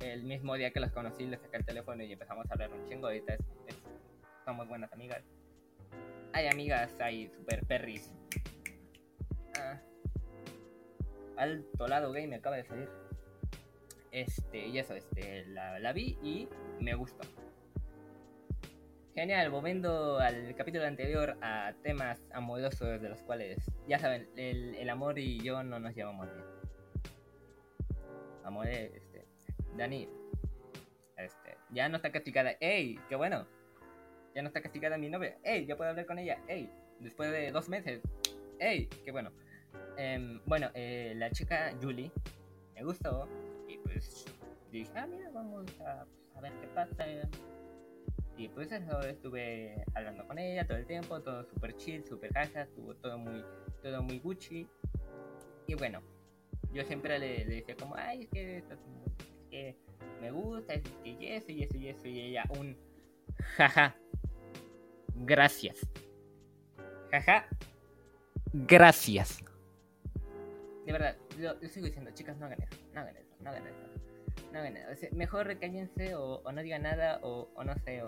[0.00, 2.88] el mismo día que los conocí, les saqué el teléfono y empezamos a hablar un
[2.88, 3.06] chingo.
[3.06, 3.36] Ahorita
[4.44, 5.22] somos buenas amigas.
[6.32, 8.12] Hay amigas, hay super perris.
[9.58, 9.80] Ah.
[11.36, 12.88] Alto lado gay me acaba de salir.
[14.10, 16.48] Este, y eso, este, la, vi y
[16.80, 17.26] me gustó.
[19.14, 23.58] Genial, volviendo al capítulo anterior a temas amorosos de los cuales,
[23.88, 26.46] ya saben, el, amor y yo no nos llevamos bien.
[28.44, 29.07] Amor, este,
[29.76, 30.08] Dani,
[31.16, 32.52] este, ya no está castigada.
[32.60, 32.98] ¡Ey!
[33.08, 33.46] ¡Qué bueno!
[34.34, 35.38] Ya no está castigada mi novia.
[35.42, 35.66] ¡Ey!
[35.66, 36.40] Ya puedo hablar con ella.
[36.48, 36.70] ¡Ey!
[37.00, 38.02] Después de dos meses.
[38.58, 38.88] ¡Ey!
[39.04, 39.30] ¡Qué bueno!
[39.96, 42.10] Em, bueno, eh, la chica Julie
[42.74, 43.28] me gustó
[43.88, 44.24] pues
[44.70, 47.04] dije, ah, mira, vamos a, pues, a ver qué pasa.
[48.36, 52.62] Y pues eso, estuve hablando con ella todo el tiempo, todo súper chill, súper caja,
[52.62, 53.44] estuvo todo muy,
[53.82, 54.68] todo muy Gucci.
[55.66, 56.02] Y bueno,
[56.72, 58.80] yo siempre le, decía como, ay, es que, esto, es
[59.58, 59.76] que
[60.20, 62.76] me gusta, es que y eso, y eso, y eso, y ella un,
[63.56, 63.96] jaja,
[65.14, 65.86] gracias.
[67.10, 67.48] Jaja,
[68.52, 69.42] gracias.
[70.84, 73.78] De verdad, yo, sigo diciendo, chicas, no hagan eso, no hagan eso no hagan eso.
[74.52, 75.06] No hagan eso.
[75.14, 78.06] mejor recállense o, no digan nada o, no sé, o,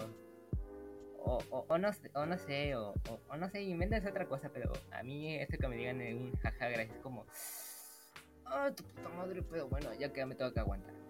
[1.18, 2.94] o, o, no, o no sé, o,
[3.28, 6.36] o, no sé, inventas otra cosa, pero a mí esto que me digan en un
[6.36, 7.26] jaja gracias como,
[8.46, 11.09] ah, tu puta madre, pero bueno, ya que me tengo que aguantar.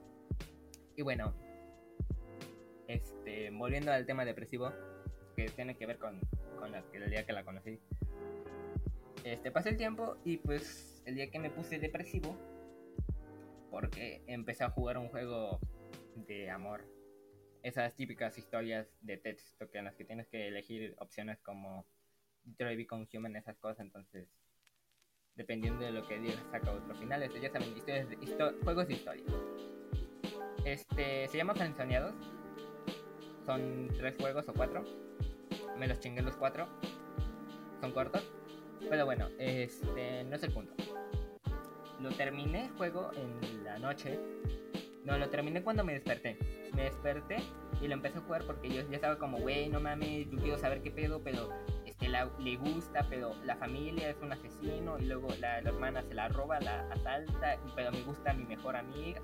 [0.96, 1.34] Y bueno,
[2.86, 4.72] este, volviendo al tema depresivo,
[5.36, 6.20] que tiene que ver con,
[6.58, 7.78] con la, el día que la conocí.
[9.24, 12.36] Este, pasé el tiempo y pues el día que me puse depresivo,
[13.70, 15.60] porque empecé a jugar un juego
[16.14, 16.84] de amor.
[17.62, 21.86] Esas típicas historias de texto que en las que tienes que elegir opciones como
[22.44, 24.28] Detroit Become Human, esas cosas, entonces
[25.36, 27.22] dependiendo de lo que digas saca otro final.
[27.22, 29.24] Este, ya saben, historias juegos de historia.
[30.64, 32.14] Este se llama Frenzoneados.
[33.46, 34.84] Son tres juegos o cuatro.
[35.78, 36.66] Me los chingué los cuatro.
[37.80, 38.30] Son cortos.
[38.88, 40.74] Pero bueno, este no es el punto
[42.02, 44.18] lo terminé el juego en la noche.
[45.04, 46.38] No, lo terminé cuando me desperté.
[46.74, 47.36] Me desperté
[47.80, 50.58] y lo empecé a jugar porque yo ya estaba como, güey, no mames, yo quiero
[50.58, 51.50] saber qué pedo, pero
[51.84, 56.14] es que le gusta, pero la familia es un asesino y luego la, hermana se
[56.14, 59.20] la roba, la asalta, pero me gusta mi mejor amiga.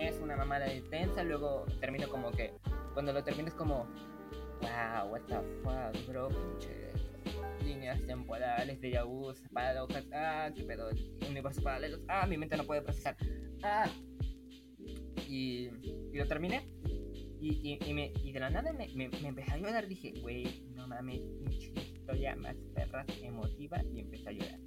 [0.00, 2.54] Es una mamada intensa, luego termino como que,
[2.94, 3.86] cuando lo termino es como,
[4.62, 6.90] wow, what the fuck, bro, pinche
[7.62, 10.88] líneas temporales, de vu, paradojas, ah, qué pedo,
[11.28, 13.16] universos paralelos, ah, mi mente no puede procesar,
[13.62, 13.88] ah.
[15.28, 15.68] Y,
[16.12, 16.66] y lo terminé.
[17.40, 19.86] Y, y, me, y de la nada me, me, me empecé a llorar.
[19.86, 23.82] Dije, güey, no mames, pinche historia más perra, emotiva.
[23.94, 24.60] Y empecé a llorar.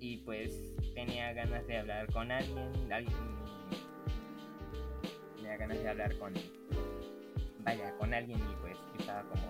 [0.00, 2.92] Y pues tenía ganas de hablar con alguien.
[2.92, 3.14] alguien
[5.44, 6.32] tenía ganas de hablar con.
[7.60, 8.38] Vaya, con alguien.
[8.38, 9.42] Y pues estaba como.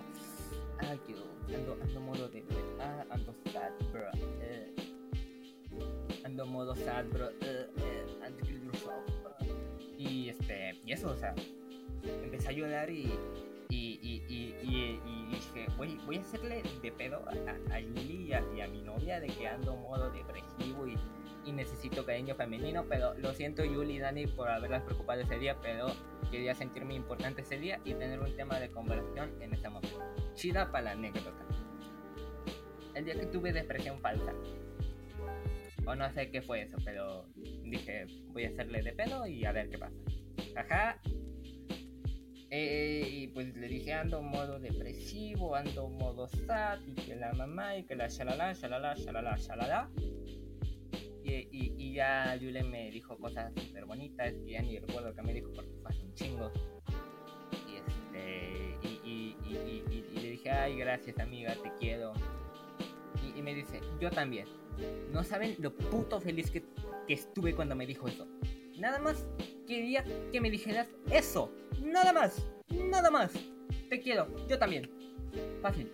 [1.47, 2.43] Yo ando, ando modo de.
[2.79, 4.09] Ah, ando sad, bro.
[4.41, 4.75] Eh,
[6.25, 7.29] ando modo sad, bro.
[7.29, 8.45] Eh, eh, ando
[9.97, 10.81] y este.
[10.85, 11.33] Y eso, o sea
[12.03, 13.11] empecé a llorar y,
[13.69, 18.67] y, y, y, dije, voy, voy a hacerle de pedo a, a Yuli y a,
[18.67, 20.95] mi novia de que ando modo depresivo y,
[21.51, 25.87] necesito cariño femenino, pero lo siento Yuli y Dani por haberlas preocupado ese día, pero
[26.31, 29.99] quería sentirme importante ese día y tener un tema de conversación en ese momento.
[30.33, 31.45] Chida para la anécdota.
[32.93, 34.33] El día que tuve depresión falsa.
[35.85, 39.51] O no sé qué fue eso, pero dije, voy a hacerle de pedo y a
[39.51, 39.95] ver qué pasa.
[40.55, 40.99] Ajá,
[42.57, 47.75] eh, y pues le dije, ando modo depresivo, ando modo sad, y que la mamá,
[47.75, 49.89] y que la shalala, shalala, shalala, shalala.
[51.27, 55.51] Y, ya Yule me dijo cosas súper bonitas, y ya ni recuerdo que me dijo
[55.53, 56.51] porque fue un chingo.
[57.67, 59.35] Y este, y,
[60.13, 62.13] le dije, ay, gracias amiga, te quiero.
[63.35, 64.47] Y, me dice, yo también.
[65.11, 66.63] No saben lo puto feliz que,
[67.07, 68.27] que estuve cuando me dijo eso.
[68.77, 69.25] Nada más
[69.65, 71.51] quería que me dijeras eso.
[71.81, 72.45] Nada más.
[72.69, 73.31] Nada más.
[73.89, 74.27] Te quiero.
[74.47, 74.89] Yo también.
[75.61, 75.91] Fácil.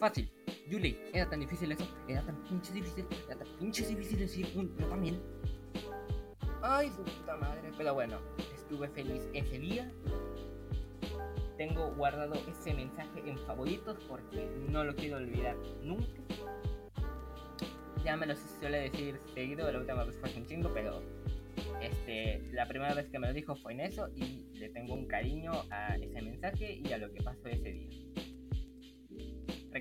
[0.00, 0.30] Fácil.
[0.72, 1.86] Julie, era tan difícil eso.
[2.08, 3.04] Era tan pinche difícil.
[3.26, 5.20] Era tan pinche difícil decir un yo también.
[6.62, 7.70] Ay, su puta madre.
[7.76, 8.18] Pero bueno,
[8.54, 9.92] estuve feliz ese día.
[11.58, 16.06] Tengo guardado ese mensaje en favoritos porque no lo quiero olvidar nunca.
[18.02, 21.02] Ya me lo suele decir seguido, la última vez fue un chingo, pero
[21.82, 25.06] este, la primera vez que me lo dijo fue en eso y le tengo un
[25.06, 27.91] cariño a ese mensaje y a lo que pasó ese día.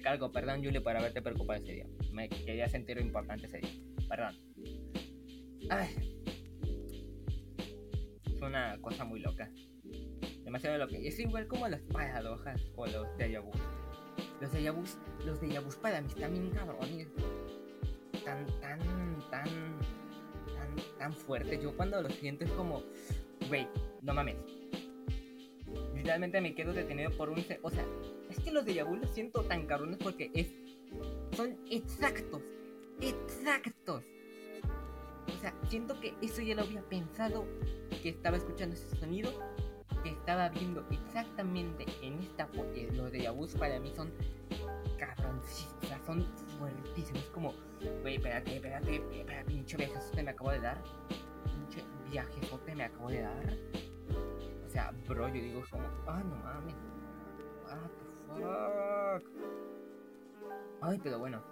[0.02, 1.86] Recalco, perdón Julio por haberte preocupado ese día.
[2.12, 3.70] Me quería sentir importante ese día.
[4.10, 4.36] Perdón.
[8.26, 9.52] Es una cosa muy loca.
[10.44, 10.98] Demasiado loca.
[10.98, 13.52] Es igual como las paradojas o los déjà vu.
[14.42, 14.82] Los déjà vu,
[15.24, 17.08] los vu para mí están bien cabrones.
[18.26, 18.80] Tan, tan,
[19.30, 19.78] tan
[20.98, 21.62] tan, fuerte.
[21.62, 22.82] Yo cuando lo siento es como,
[23.50, 23.68] güey,
[24.02, 24.38] no mames.
[25.94, 27.46] Literalmente me quedo detenido por un...
[27.62, 27.86] O sea,
[28.32, 30.48] es que los de vu los siento tan cabrones porque es...
[31.36, 32.42] Son exactos.
[33.00, 34.04] Exactos.
[35.28, 37.46] O sea, siento que eso ya lo había pensado,
[38.02, 39.32] que estaba escuchando ese sonido,
[40.04, 42.50] que estaba viendo exactamente en esta...
[42.76, 44.12] Eh, los de vu para mí son
[44.98, 46.26] cabroncísimos, o sea, son
[46.60, 47.24] fuertísimos.
[47.24, 47.54] Es como,
[48.02, 50.84] güey, espérate, espérate, espérate, pinche viajezote me acabo de dar.
[51.46, 53.58] Pinche viajezote me acabo de dar.
[54.66, 56.76] O sea, bro, yo digo, como, ah, no mames.
[60.82, 61.44] Ay, pero bueno.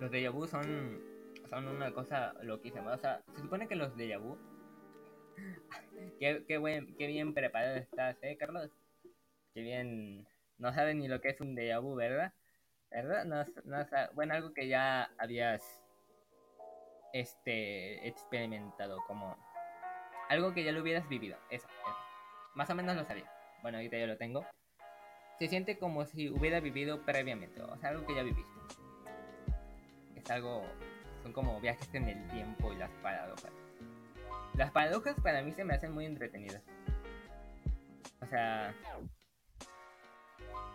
[0.00, 1.00] Los de vu son,
[1.48, 2.92] son una cosa loquísima.
[2.92, 4.36] O sea, se supone que los de vu.
[6.18, 8.70] qué, qué, buen, qué bien preparado estás, eh, Carlos.
[9.54, 10.26] Qué bien.
[10.58, 12.32] No sabes ni lo que es un déjà vu, ¿verdad?
[12.92, 13.24] ¿verdad?
[13.24, 15.82] No, no, bueno, algo que ya habías
[17.12, 19.36] este experimentado, como
[20.28, 21.66] algo que ya lo hubieras vivido, eso,
[22.54, 23.30] Más o menos lo sabía.
[23.62, 24.46] Bueno, ahorita ya lo tengo.
[25.42, 28.52] Se siente como si hubiera vivido previamente, o sea, algo que ya viviste.
[30.14, 30.62] Es algo,
[31.24, 33.50] son como viajes en el tiempo y las paradojas.
[34.54, 36.62] Las paradojas para mí se me hacen muy entretenidas.
[38.20, 38.72] O sea,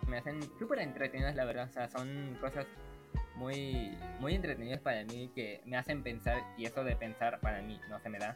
[0.06, 1.70] me hacen súper entretenidas, la verdad.
[1.70, 2.66] O sea, son cosas
[3.36, 6.44] muy, muy entretenidas para mí que me hacen pensar.
[6.58, 8.36] Y eso de pensar para mí no se me da.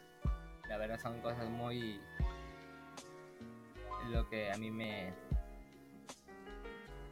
[0.66, 2.00] La verdad, son cosas muy.
[4.08, 5.12] Lo que a mí me.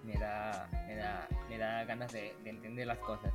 [0.04, 3.32] Me da, me da, me da ganas de, de entender las cosas.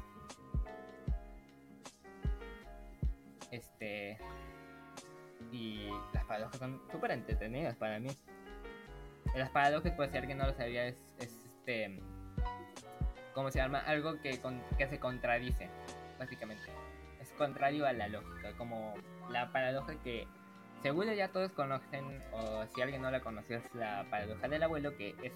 [3.52, 4.18] Este.
[5.52, 8.10] Y las paradojas son súper entretenidas para mí.
[9.36, 12.00] Las paradojas, pues si alguien no lo sabía, es, este.
[13.34, 13.80] ¿Cómo se llama?
[13.80, 14.40] Algo que,
[14.78, 15.70] que se contradice,
[16.18, 16.64] básicamente.
[17.20, 18.54] Es contrario a la lógica.
[18.58, 18.94] Como
[19.30, 20.28] la paradoja que
[20.82, 24.96] seguro ya todos conocen, o si alguien no la conoció, es la paradoja del abuelo,
[24.96, 25.34] que es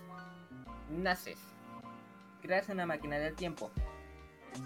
[0.89, 1.37] naces.
[2.41, 3.71] creas una máquina del tiempo.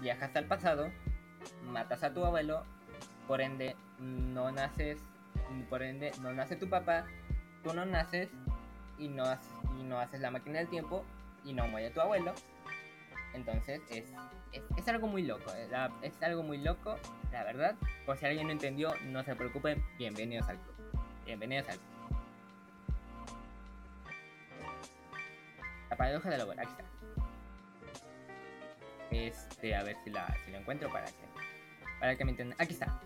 [0.00, 0.90] Viajas al pasado,
[1.64, 2.64] matas a tu abuelo,
[3.26, 4.98] por ende no naces,
[5.68, 7.04] por ende no nace tu papá,
[7.62, 8.30] tú no naces
[8.98, 9.24] y no,
[9.78, 11.04] y no haces la máquina del tiempo
[11.44, 12.34] y no muere tu abuelo.
[13.34, 14.04] Entonces es,
[14.76, 16.96] es, algo muy loco, es, eh, es algo muy loco,
[17.32, 17.74] la verdad.
[18.06, 20.58] Por si alguien no entendió, no se preocupen, bienvenidos al.
[21.26, 21.93] Bienvenidos al.
[25.94, 26.84] La paradoja de la aquí está.
[29.12, 31.12] Este, a ver si la, si la encuentro para que,
[32.00, 32.60] para que me entiendan.
[32.60, 33.00] Aquí está.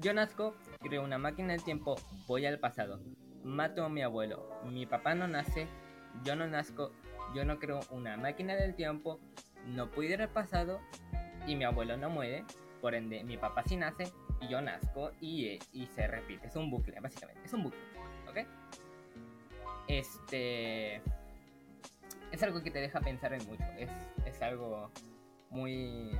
[0.00, 1.94] Yo nazco, creo una máquina del tiempo,
[2.26, 2.98] voy al pasado,
[3.44, 5.68] mato a mi abuelo, mi papá no nace,
[6.24, 6.90] yo no nazco,
[7.32, 9.20] yo no creo una máquina del tiempo,
[9.66, 10.80] no puedo ir al pasado
[11.46, 12.44] y mi abuelo no muere,
[12.80, 16.72] por ende mi papá sí nace y yo nazco y, y se repite, es un
[16.72, 17.78] bucle, básicamente, es un bucle,
[18.28, 18.38] ¿ok?
[19.86, 21.00] Este...
[22.38, 23.90] Es algo que te deja pensar en mucho, es,
[24.24, 24.92] es algo
[25.50, 26.16] muy,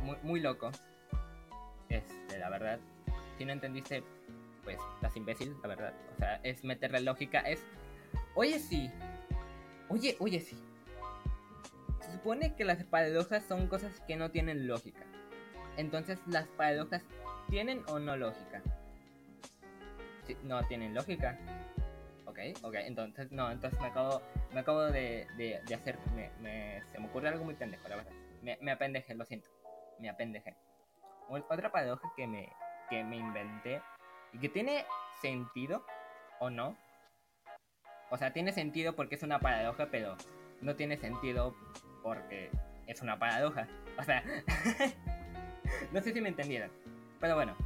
[0.00, 0.70] muy, muy loco
[1.90, 2.78] este, la verdad.
[3.36, 4.02] Si no entendiste,
[4.62, 5.92] pues estás imbécil, la verdad.
[6.14, 7.62] O sea, es meterle lógica, es.
[8.34, 8.90] Oye, sí.
[9.90, 10.56] Oye, oye, sí.
[12.00, 15.02] Se supone que las paradojas son cosas que no tienen lógica.
[15.76, 17.02] Entonces, ¿las paradojas
[17.50, 18.62] tienen o no lógica?
[20.44, 21.38] no tienen lógica.
[22.34, 24.20] Ok, ok, entonces, no, entonces me acabo,
[24.52, 25.96] me acabo de, de, hacer,
[26.40, 28.12] me, se me ocurre algo muy pendejo, la verdad.
[28.42, 29.48] Me, me apendejé, lo siento.
[30.00, 30.54] Me apendejé
[31.28, 32.52] otra paradoja que me,
[32.88, 33.80] que me inventé
[34.32, 34.84] y que tiene
[35.20, 35.84] sentido
[36.40, 36.76] o no.
[38.10, 40.16] O sea, tiene sentido porque es una paradoja, pero
[40.60, 41.54] no tiene sentido
[42.02, 42.50] porque
[42.86, 43.66] es una paradoja.
[43.98, 44.22] O sea,
[45.92, 46.70] no sé si me entendieron.
[47.20, 47.56] Pero bueno,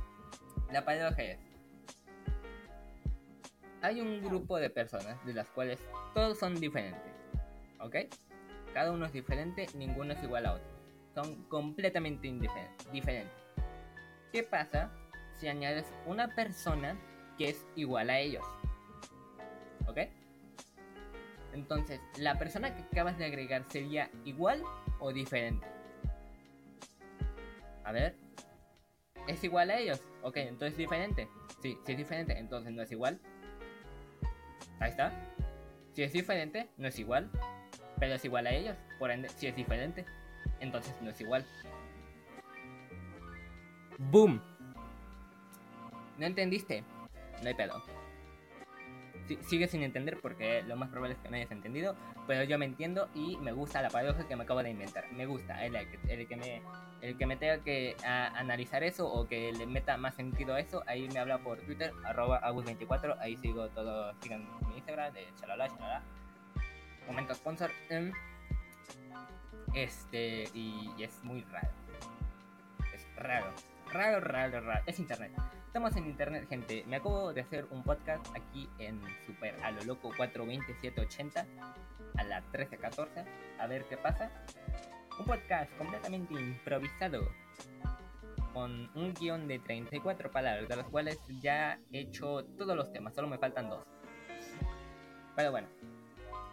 [0.70, 1.38] la paradoja es...
[3.80, 5.80] Hay un grupo de personas de las cuales
[6.14, 7.12] todos son diferentes.
[7.80, 7.96] ¿Ok?
[8.74, 10.68] Cada uno es diferente, ninguno es igual a otro.
[11.14, 12.28] Son completamente
[12.92, 13.32] diferentes.
[14.32, 14.90] ¿Qué pasa
[15.34, 16.98] si añades una persona
[17.36, 18.44] que es igual a ellos?
[19.86, 19.98] ¿Ok?
[21.54, 24.62] Entonces, ¿la persona que acabas de agregar sería igual
[25.00, 25.66] o diferente?
[27.84, 28.14] A ver.
[29.26, 30.02] ¿Es igual a ellos?
[30.22, 31.28] Ok, entonces es diferente.
[31.62, 33.18] Sí, si es diferente, entonces no es igual.
[34.80, 35.12] Ahí está.
[35.92, 37.30] Si es diferente, no es igual.
[37.98, 38.76] Pero es igual a ellos.
[38.98, 40.04] Por ende, si es diferente,
[40.60, 41.44] entonces no es igual.
[43.98, 44.40] ¡Boom!
[46.18, 46.84] ¿No entendiste?
[47.42, 47.82] No hay pedo.
[49.42, 51.94] Sigue sin entender porque lo más probable es que no hayas entendido,
[52.26, 55.10] pero yo me entiendo y me gusta la paradoja que me acabo de inventar.
[55.12, 56.62] Me gusta el, el, que, me,
[57.00, 60.82] el que me tenga que analizar eso o que le meta más sentido a eso,
[60.86, 65.68] ahí me habla por Twitter, arroba agus24, ahí sigo todo, sigan mi Instagram de chalala,
[65.68, 66.02] chalala.
[67.06, 67.70] Momento sponsor.
[67.88, 68.12] Em,
[69.74, 71.68] este, y es muy raro.
[72.94, 73.52] Es raro.
[73.92, 74.82] Raro, raro, raro.
[74.86, 75.32] Es internet.
[75.68, 76.82] Estamos en internet, gente.
[76.86, 81.46] Me acabo de hacer un podcast aquí en Super a lo loco 42780
[82.16, 83.24] a las 1314.
[83.58, 84.30] A ver qué pasa.
[85.20, 87.28] Un podcast completamente improvisado
[88.54, 93.14] con un guion de 34 palabras, de las cuales ya he hecho todos los temas,
[93.14, 93.84] solo me faltan dos.
[95.36, 95.68] Pero bueno,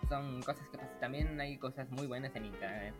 [0.09, 0.99] son cosas que pasan.
[0.99, 2.93] También hay cosas muy buenas en internet.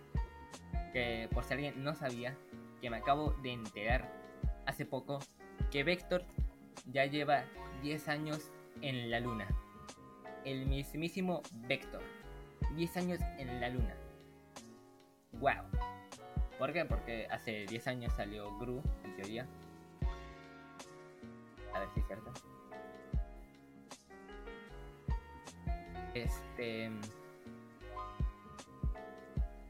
[0.94, 2.38] Que por si alguien no sabía,
[2.80, 4.10] que me acabo de enterar
[4.66, 5.20] hace poco
[5.72, 6.24] que Vector
[6.92, 7.46] ya lleva
[7.82, 8.52] 10 años
[8.82, 9.48] en la luna.
[10.44, 12.02] El mismísimo Vector.
[12.76, 13.96] 10 años en la luna.
[15.34, 15.66] ¡Wow!
[16.58, 16.86] ¿Por qué?
[16.86, 19.48] Porque hace 10 años salió Gru, en teoría.
[21.74, 22.32] A ver si es cierto.
[26.14, 26.90] Este.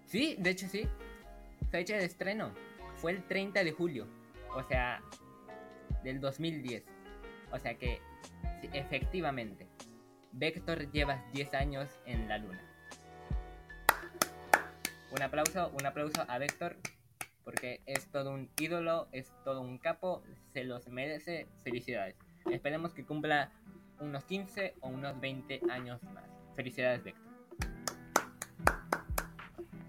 [0.05, 0.87] Sí, de hecho sí.
[1.71, 2.51] Fecha de estreno.
[2.97, 4.07] Fue el 30 de julio.
[4.53, 5.01] O sea,
[6.05, 6.85] del 2010.
[7.51, 7.99] O sea que,
[8.71, 9.67] efectivamente,
[10.31, 12.61] Vector lleva 10 años en la luna.
[15.11, 16.77] Un aplauso, un aplauso a Vector,
[17.43, 20.23] porque es todo un ídolo, es todo un capo,
[20.53, 21.47] se los merece.
[21.63, 22.15] Felicidades.
[22.51, 23.51] Esperemos que cumpla
[23.99, 26.25] unos 15 o unos 20 años más.
[26.55, 27.25] Felicidades, Vector.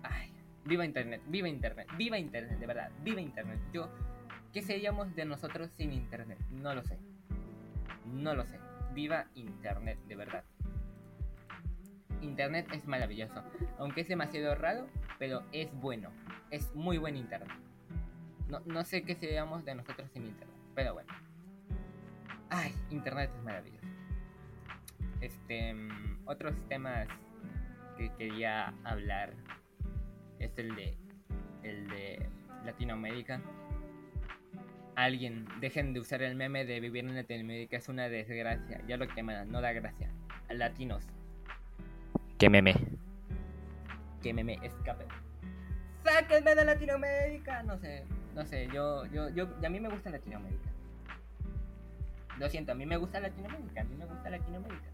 [0.02, 0.32] Ay,
[0.64, 3.58] viva Internet, viva Internet, viva Internet, de verdad, viva Internet.
[3.72, 3.90] Yo
[4.52, 6.38] ¿Qué seríamos de nosotros sin Internet?
[6.50, 6.98] No lo sé.
[8.06, 8.58] No lo sé.
[8.92, 10.44] Viva Internet, de verdad.
[12.22, 13.42] Internet es maravilloso.
[13.78, 14.86] Aunque es demasiado raro,
[15.18, 16.10] pero es bueno.
[16.50, 17.50] Es muy buen Internet.
[18.48, 20.56] No, no sé qué seríamos de nosotros sin Internet.
[20.74, 21.12] Pero bueno.
[22.48, 23.86] Ay, Internet es maravilloso.
[25.20, 25.74] Este.
[25.74, 27.08] Mm, otros temas
[27.96, 29.34] que quería hablar
[30.38, 30.96] es el de
[31.62, 32.28] el de
[32.64, 33.40] Latinoamérica.
[34.96, 38.80] Alguien, dejen de usar el meme de vivir en Latinoamérica, es una desgracia.
[38.88, 40.10] Ya lo queman, no da gracia.
[40.48, 41.04] A latinos.
[42.38, 42.74] Que meme.
[44.22, 45.04] Que meme, escape.
[46.02, 47.62] ¡Sáquenme de Latinoamérica!
[47.64, 50.70] No sé, no sé, yo, yo, yo, a mí me gusta Latinoamérica.
[52.38, 54.90] Lo siento, a mí me gusta Latinoamérica, a mí me gusta Latinoamérica.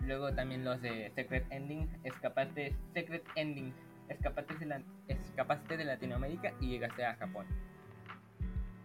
[0.00, 3.72] Luego también los de Secret Ending, escapaste, Secret Ending,
[4.08, 7.46] escapaste de, la, escapaste de Latinoamérica y llegaste a Japón.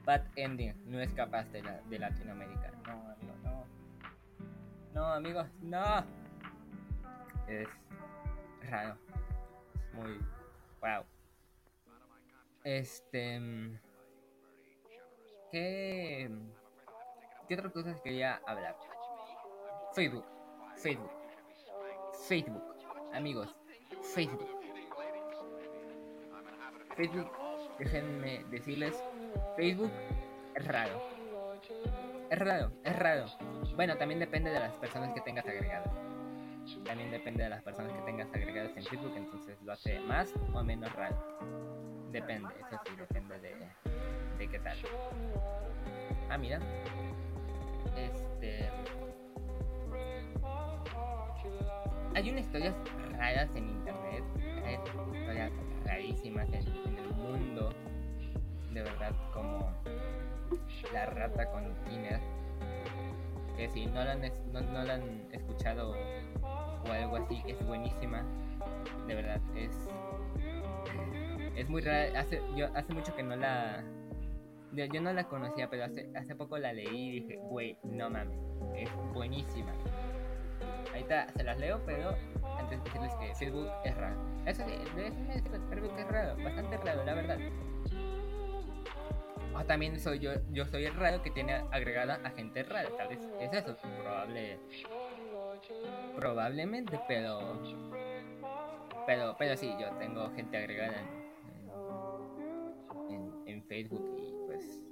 [0.06, 2.72] Bad Ending, no escapaste de, de Latinoamérica.
[2.88, 3.66] No, amigo, no.
[4.94, 6.06] No, amigos, no.
[7.48, 7.68] Es
[8.70, 8.98] raro.
[9.76, 10.20] Es muy...
[10.82, 11.06] Wow.
[12.64, 13.80] Este...
[15.52, 16.32] ¿Qué...
[17.48, 18.78] ¿Qué otras cosas quería hablar?
[19.94, 20.26] Facebook.
[20.78, 21.12] Facebook.
[22.28, 22.64] Facebook.
[23.14, 23.56] Amigos.
[24.14, 24.61] Facebook.
[26.96, 27.32] Facebook,
[27.80, 29.04] déjenme decirles,
[29.56, 29.92] Facebook
[30.56, 31.02] es raro.
[32.30, 33.26] Es raro, es raro.
[33.76, 35.92] Bueno, también depende de las personas que tengas agregadas.
[36.86, 40.64] También depende de las personas que tengas agregadas en Facebook, entonces lo hace más o
[40.64, 41.18] menos raro.
[42.12, 43.56] Depende, eso sí, depende de,
[44.38, 44.78] de qué tal.
[46.30, 46.60] Ah, mira.
[47.96, 48.70] Este.
[52.14, 52.76] Hay unas historias
[53.18, 54.24] raras en internet.
[54.72, 55.52] Hay historias
[55.86, 56.68] rarísimas en,
[56.98, 57.74] el mundo.
[58.74, 59.70] De verdad, como
[60.94, 62.20] la rata con Tiner.
[63.58, 65.94] Que si no la han, no, no han escuchado
[66.42, 68.24] o algo así, es buenísima.
[69.08, 69.90] De verdad, es.
[71.56, 72.20] Es muy rara.
[72.20, 73.84] Hace, yo hace mucho que no la.
[74.72, 78.10] Yo, yo no la conocía, pero hace, hace poco la leí y dije, güey, no
[78.10, 78.40] mames,
[78.76, 79.74] es buenísima.
[80.90, 82.16] Ahorita se las leo, pero
[82.58, 84.16] antes de decirles que Facebook es raro.
[84.46, 84.74] Eso sí,
[85.70, 87.38] Facebook es raro, bastante raro, la verdad.
[89.54, 93.10] O también soy yo, yo soy el raro que tiene agregada a gente rara, tal
[93.10, 94.60] vez es eso, probable,
[96.16, 97.62] probablemente, pero,
[99.06, 101.02] pero, pero sí, yo tengo gente agregada
[103.10, 104.88] en, en, en Facebook y pues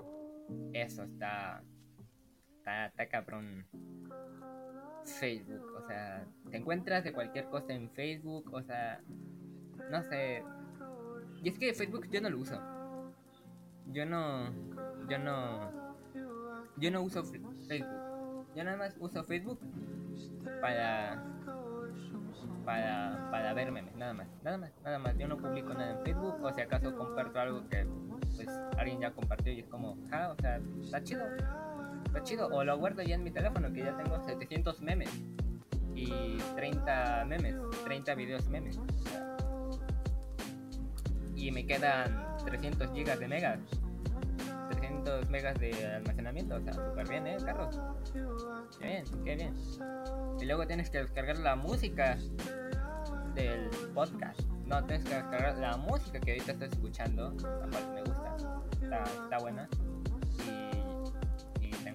[0.74, 1.63] eso está,
[2.57, 3.65] está, está cabrón.
[5.12, 9.01] Facebook, o sea, te encuentras de cualquier cosa en Facebook, o sea,
[9.89, 10.43] no sé.
[11.43, 12.62] Y es que Facebook yo no lo uso.
[13.88, 14.51] Yo no,
[15.10, 15.72] yo no,
[16.78, 17.55] yo no uso Facebook.
[18.55, 19.60] Yo nada más uso Facebook
[20.62, 21.24] para,
[22.66, 25.18] para, para ver memes, nada más, nada más, nada más.
[25.18, 27.88] Yo no publico nada en Facebook, o si acaso comparto algo que
[28.36, 31.26] pues alguien ya compartió y es como, ah, o sea, está chido,
[32.10, 32.47] está chido.
[32.47, 35.10] O lo guardo ya en mi teléfono que ya tengo 700 memes
[35.95, 38.80] y 30 memes, 30 videos memes.
[41.36, 43.60] y me quedan 300 gigas de megas.
[44.72, 47.80] 300 megas de almacenamiento, o sea, súper bien, ¿eh, Carlos?
[48.80, 49.55] Qué bien, qué bien.
[50.39, 52.18] Y luego tienes que descargar la música
[53.36, 54.41] del podcast.
[54.66, 58.38] No, tienes que descargar la música que ahorita estoy escuchando, la me gusta.
[58.82, 59.68] Está, está buena.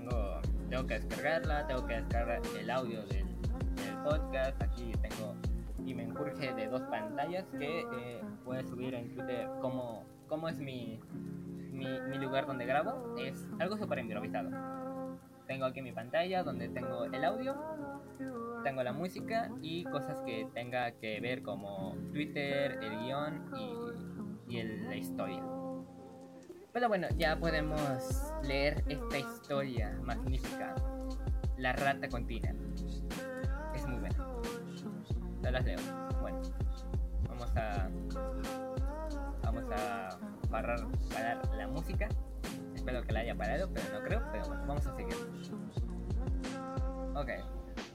[0.05, 0.41] Tengo,
[0.71, 3.27] tengo que descargarla, tengo que descargar el audio del,
[3.77, 4.61] del podcast.
[4.63, 5.35] Aquí tengo
[5.85, 10.49] y me enjurge de dos pantallas que eh, voy a subir en Twitter cómo, cómo
[10.49, 11.01] es mi,
[11.73, 13.15] mi, mi lugar donde grabo.
[13.19, 14.51] Es algo súper improvisado.
[15.47, 17.55] Tengo aquí mi pantalla donde tengo el audio,
[18.63, 23.45] tengo la música y cosas que tenga que ver como Twitter, el guion
[24.49, 25.43] y, y el- la historia.
[26.75, 28.03] Pero bueno, ya podemos
[28.43, 30.75] leer esta historia magnífica.
[31.57, 32.51] La rata continua.
[33.72, 34.16] Es muy buena.
[35.41, 35.79] Ya las leo.
[36.20, 36.43] Bueno,
[37.29, 37.89] vamos a.
[39.45, 40.18] Vamos a
[40.51, 40.81] parar,
[41.12, 42.09] parar la música.
[42.75, 44.22] Espero que la haya parado, pero no creo.
[44.33, 45.14] Pero bueno, vamos a seguir.
[47.14, 47.31] Ok.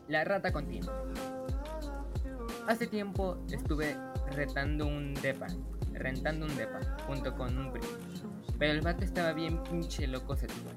[0.08, 1.04] La rata continua.
[2.66, 3.98] Hace tiempo estuve
[4.32, 5.48] retando un depa.
[5.92, 6.80] Rentando un depa.
[7.06, 8.09] Junto con un primo.
[8.60, 10.76] Pero el vato estaba bien pinche loco sexual.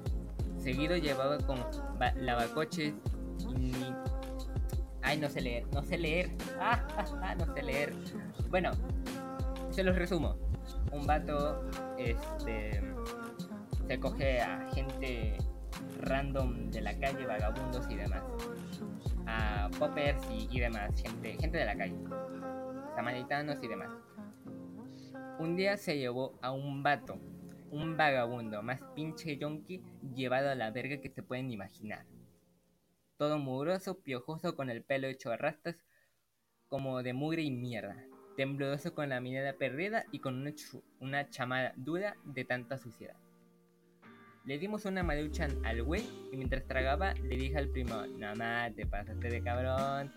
[0.57, 1.69] Seguido llevaba como
[2.15, 2.93] lavacoches
[5.01, 6.31] Ay, no sé leer, no sé leer.
[6.59, 7.93] Ah, ah, ah, no sé leer.
[8.49, 8.71] Bueno,
[9.69, 10.37] se los resumo.
[10.91, 12.81] Un vato, este,
[13.85, 15.37] se coge a gente
[15.99, 18.23] random de la calle, vagabundos y demás.
[19.27, 21.95] A poppers y, y demás, gente, gente de la calle.
[22.95, 23.89] Samaritanos y demás.
[25.39, 27.19] Un día se llevó a un vato,
[27.73, 29.81] un vagabundo, más pinche yonki,
[30.15, 32.05] llevado a la verga que se pueden imaginar
[33.23, 35.77] todo mugroso, piojoso, con el pelo hecho a rastas,
[36.67, 37.95] como de mugre y mierda,
[38.35, 40.51] tembloroso con la mirada perdida y con una,
[40.99, 43.15] una chamada dura de tanta suciedad.
[44.43, 46.03] Le dimos una maruchan al güey
[46.33, 50.11] y mientras tragaba le dije al primo, no más, te pasaste de cabrón.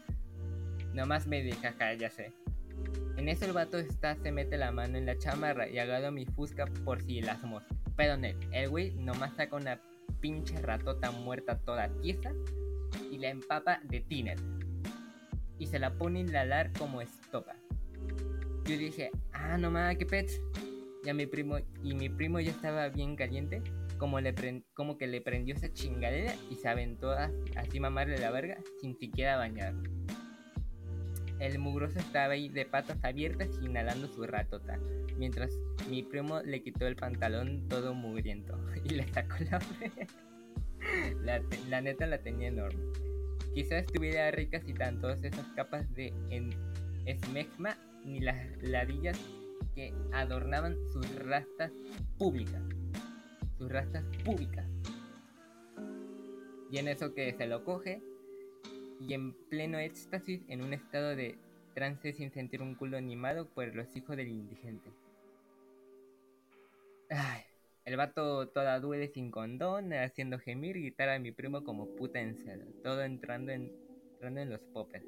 [0.92, 2.32] Nomás me dije, jaja, ya sé.
[3.16, 6.27] En eso el vato está, se mete la mano en la chamarra y agarro mi
[6.27, 7.62] fusca por si la somos.
[7.97, 9.81] Pero no, el güey nomás saca una
[10.20, 12.33] pinche ratota muerta toda tiesa
[13.11, 14.39] y la empapa de tiner.
[15.59, 17.57] Y se la pone en la lar como estopa.
[18.64, 20.41] Yo dije, ah, no mames, qué pets.
[21.05, 23.62] Y a mi primo, y mi primo ya estaba bien caliente,
[23.97, 24.35] como, le
[24.74, 28.99] como que le prendió esa chingadera y se aventó a- así mamarle la verga sin
[28.99, 29.72] siquiera bañar.
[31.39, 34.78] El mugroso estaba ahí de patas abiertas inhalando su ratota,
[35.18, 35.53] mientras
[35.89, 39.61] mi primo le quitó el pantalón todo mugriento y le sacó la.
[41.22, 42.80] La, la neta la tenía enorme.
[43.55, 46.51] Quizás estuviera rica si tan todas esas capas de en
[47.07, 49.18] esmegma ni las ladillas
[49.74, 51.72] que adornaban sus rastas
[52.18, 52.62] públicas.
[53.59, 54.66] Sus rastas públicas.
[56.70, 58.03] Y en eso que se lo coge
[59.01, 61.38] y en pleno éxtasis en un estado de
[61.74, 64.90] trance sin sentir un culo animado por los hijos del indigente.
[67.11, 67.42] Ay,
[67.84, 72.20] el vato toda duele sin condón, haciendo gemir y gritar a mi primo como puta
[72.20, 73.72] en celo, todo entrando en,
[74.12, 75.07] entrando en los poppers.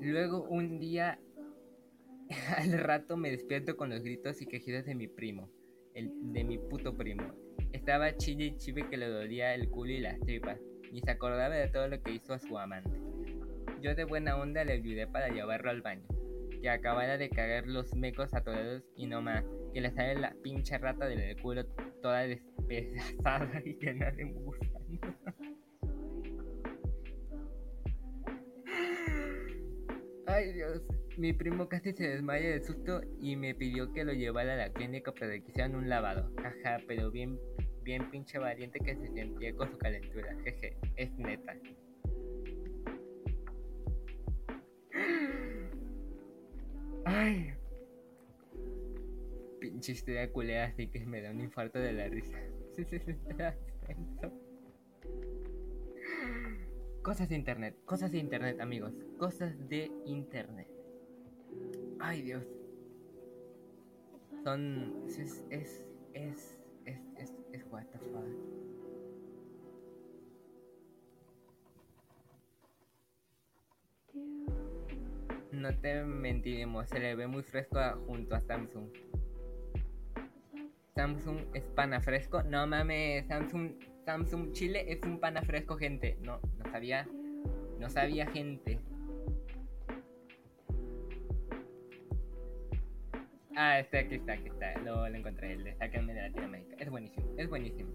[0.00, 1.18] Luego un día,
[2.58, 5.48] al rato me despierto con los gritos y quejidos de mi primo,
[6.02, 7.32] de mi puto primo.
[7.72, 10.58] Estaba chille y chive que le dolía el culo y las tripas,
[10.92, 12.98] ni se acordaba de todo lo que hizo a su amante.
[13.80, 16.06] Yo de buena onda le ayudé para llevarlo al baño,
[16.60, 20.34] que acabara de cagar los mecos a todos y no más, que le sale la
[20.42, 21.64] pinche rata del culo
[22.02, 24.98] toda despedazada y llena de gusano.
[30.26, 30.82] Ay Dios,
[31.18, 34.72] mi primo casi se desmaya de susto y me pidió que lo llevara a la
[34.72, 36.30] clínica para que hicieran un lavado.
[36.36, 37.40] Jaja, pero bien,
[37.82, 40.36] bien pinche valiente que se sentía con su calentura.
[40.44, 41.56] Jeje, es neta.
[47.04, 47.52] Ay.
[49.60, 52.38] Pinche historia culera así que me da un infarto de la risa.
[57.02, 58.92] Cosas de internet, cosas de internet, amigos.
[59.18, 60.77] Cosas de internet.
[62.00, 62.44] Ay, Dios.
[64.44, 65.04] Son.
[65.06, 65.44] Es.
[65.50, 65.84] Es.
[66.14, 66.58] Es.
[66.84, 67.00] Es.
[67.16, 67.32] Es.
[67.52, 68.58] es what the fuck.
[75.52, 78.90] No te mentiremos, se le ve muy fresco junto a Samsung.
[80.94, 82.42] Samsung es pana fresco.
[82.42, 83.72] No mames, Samsung,
[84.04, 86.16] Samsung Chile es un pana fresco, gente.
[86.22, 87.08] No, no sabía.
[87.78, 88.80] No sabía, gente.
[93.60, 94.72] Ah, este aquí está, aquí está.
[94.82, 96.76] Lo, lo encontré, el de Sáquenme de Latinoamérica.
[96.78, 97.90] Es buenísimo, es buenísimo.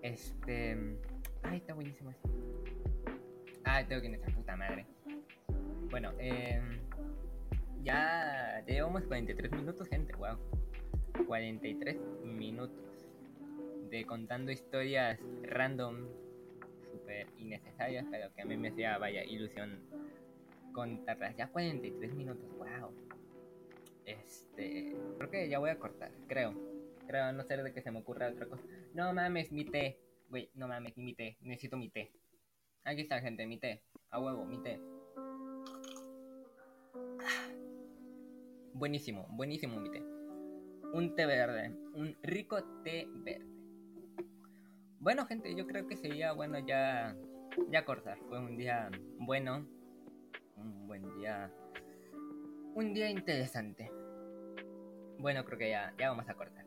[0.00, 0.96] Este.
[1.42, 2.30] Ay, está buenísimo este.
[3.64, 4.86] Ah, tengo que ir a esa puta madre.
[5.90, 6.58] Bueno, eh,
[7.82, 10.14] ya llevamos 43 minutos, gente.
[10.14, 10.38] Wow.
[11.26, 12.80] 43 minutos
[13.90, 16.08] de contando historias random,
[16.90, 19.80] súper innecesarias, pero que a mí me hacía, vaya, ilusión
[20.76, 21.34] contarlas.
[21.36, 22.92] Ya 43 minutos, wow.
[24.04, 26.54] Este, creo que ya voy a cortar, creo.
[27.06, 28.62] Creo, a no ser de que se me ocurra otra cosa.
[28.92, 29.98] No mames, mi té.
[30.28, 31.38] Güey, no mames, mi té.
[31.40, 32.12] Necesito mi té.
[32.84, 33.82] Aquí está, gente, mi té.
[34.10, 34.78] A huevo, mi té.
[38.74, 40.02] Buenísimo, buenísimo mi té.
[40.92, 43.46] Un té verde, un rico té verde.
[45.00, 47.16] Bueno, gente, yo creo que sería bueno ya,
[47.70, 48.18] ya cortar.
[48.28, 49.66] Fue un día bueno,
[50.56, 51.50] un buen día,
[52.74, 53.90] un día interesante.
[55.18, 56.64] Bueno, creo que ya, ya vamos a cortar.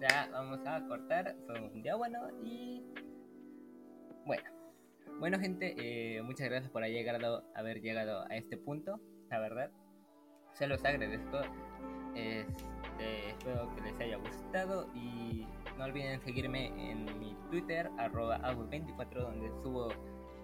[0.00, 1.36] Ya vamos a cortar.
[1.46, 2.82] Fue un día bueno y
[4.24, 4.50] bueno.
[5.18, 9.70] Bueno, gente, eh, muchas gracias por haber llegado, haber llegado a este punto, la verdad.
[10.54, 11.40] Se los agradezco.
[12.14, 15.46] Este, espero que les haya gustado y
[15.78, 19.88] no olviden seguirme en mi Twitter, arroba agus24, donde subo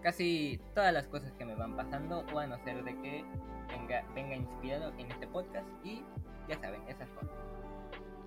[0.06, 3.24] casi todas las cosas que me van pasando o a no ser de que
[3.66, 6.04] venga, venga inspirado en este podcast y
[6.48, 7.34] ya saben, esas cosas.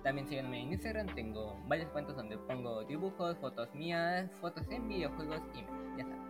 [0.02, 5.40] También síganme en Instagram, tengo varias cuentas donde pongo dibujos, fotos mías, fotos en videojuegos
[5.54, 5.60] y
[5.96, 6.20] ya saben.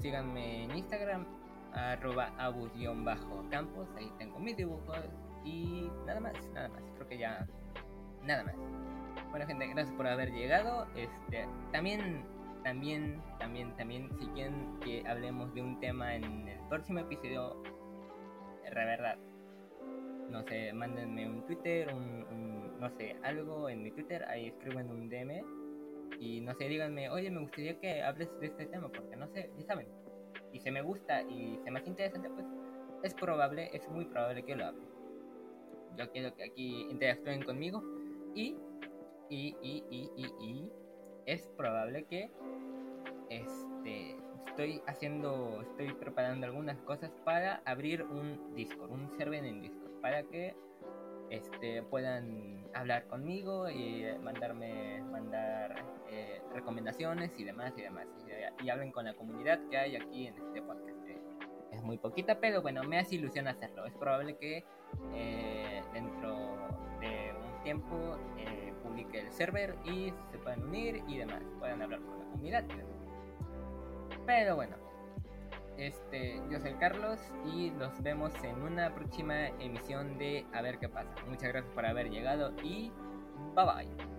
[0.00, 1.24] Síganme en Instagram,
[1.72, 5.00] arroba abus-campos, ahí tengo mis dibujos
[5.46, 7.46] y nada más, nada más, creo que ya
[8.22, 8.56] nada más.
[9.30, 10.86] Bueno gente, gracias por haber llegado.
[10.94, 12.35] Este, también
[12.66, 17.62] también, también, también, si quieren que hablemos de un tema en el próximo episodio,
[18.64, 19.16] la verdad,
[20.28, 25.08] no sé, mándenme un Twitter, un, no sé, algo en mi Twitter, ahí escriben un
[25.08, 25.44] DM
[26.18, 29.48] y no sé, díganme, oye, me gustaría que hables de este tema, porque no sé,
[29.56, 29.86] ya saben,
[30.52, 32.46] y se me gusta y se me hace interesante, pues
[33.04, 34.82] es probable, es muy probable que lo hable.
[35.96, 37.80] Yo quiero que aquí interactúen conmigo
[38.34, 38.56] y,
[39.30, 40.72] y, y, y, y, y
[41.26, 42.28] es probable que
[43.30, 44.16] este
[44.48, 50.22] estoy haciendo, estoy preparando algunas cosas para abrir un Discord, un server en Discord, para
[50.22, 50.54] que
[51.28, 58.06] este, puedan hablar conmigo y mandarme mandar eh, recomendaciones y demás y demás.
[58.62, 60.96] Y, hablen con la comunidad que hay aquí en este podcast
[61.76, 63.86] es muy poquita pero bueno me hace ilusión hacerlo.
[63.86, 64.64] Es probable que
[65.14, 66.56] eh, dentro
[67.00, 72.00] de un tiempo eh, publique el server y se puedan unir y demás puedan hablar
[72.00, 72.64] con la comunidad
[74.26, 74.86] pero bueno
[75.78, 80.88] este, yo soy Carlos y nos vemos en una próxima emisión de A ver qué
[80.88, 81.14] pasa.
[81.26, 82.90] Muchas gracias por haber llegado y
[83.54, 84.15] bye bye.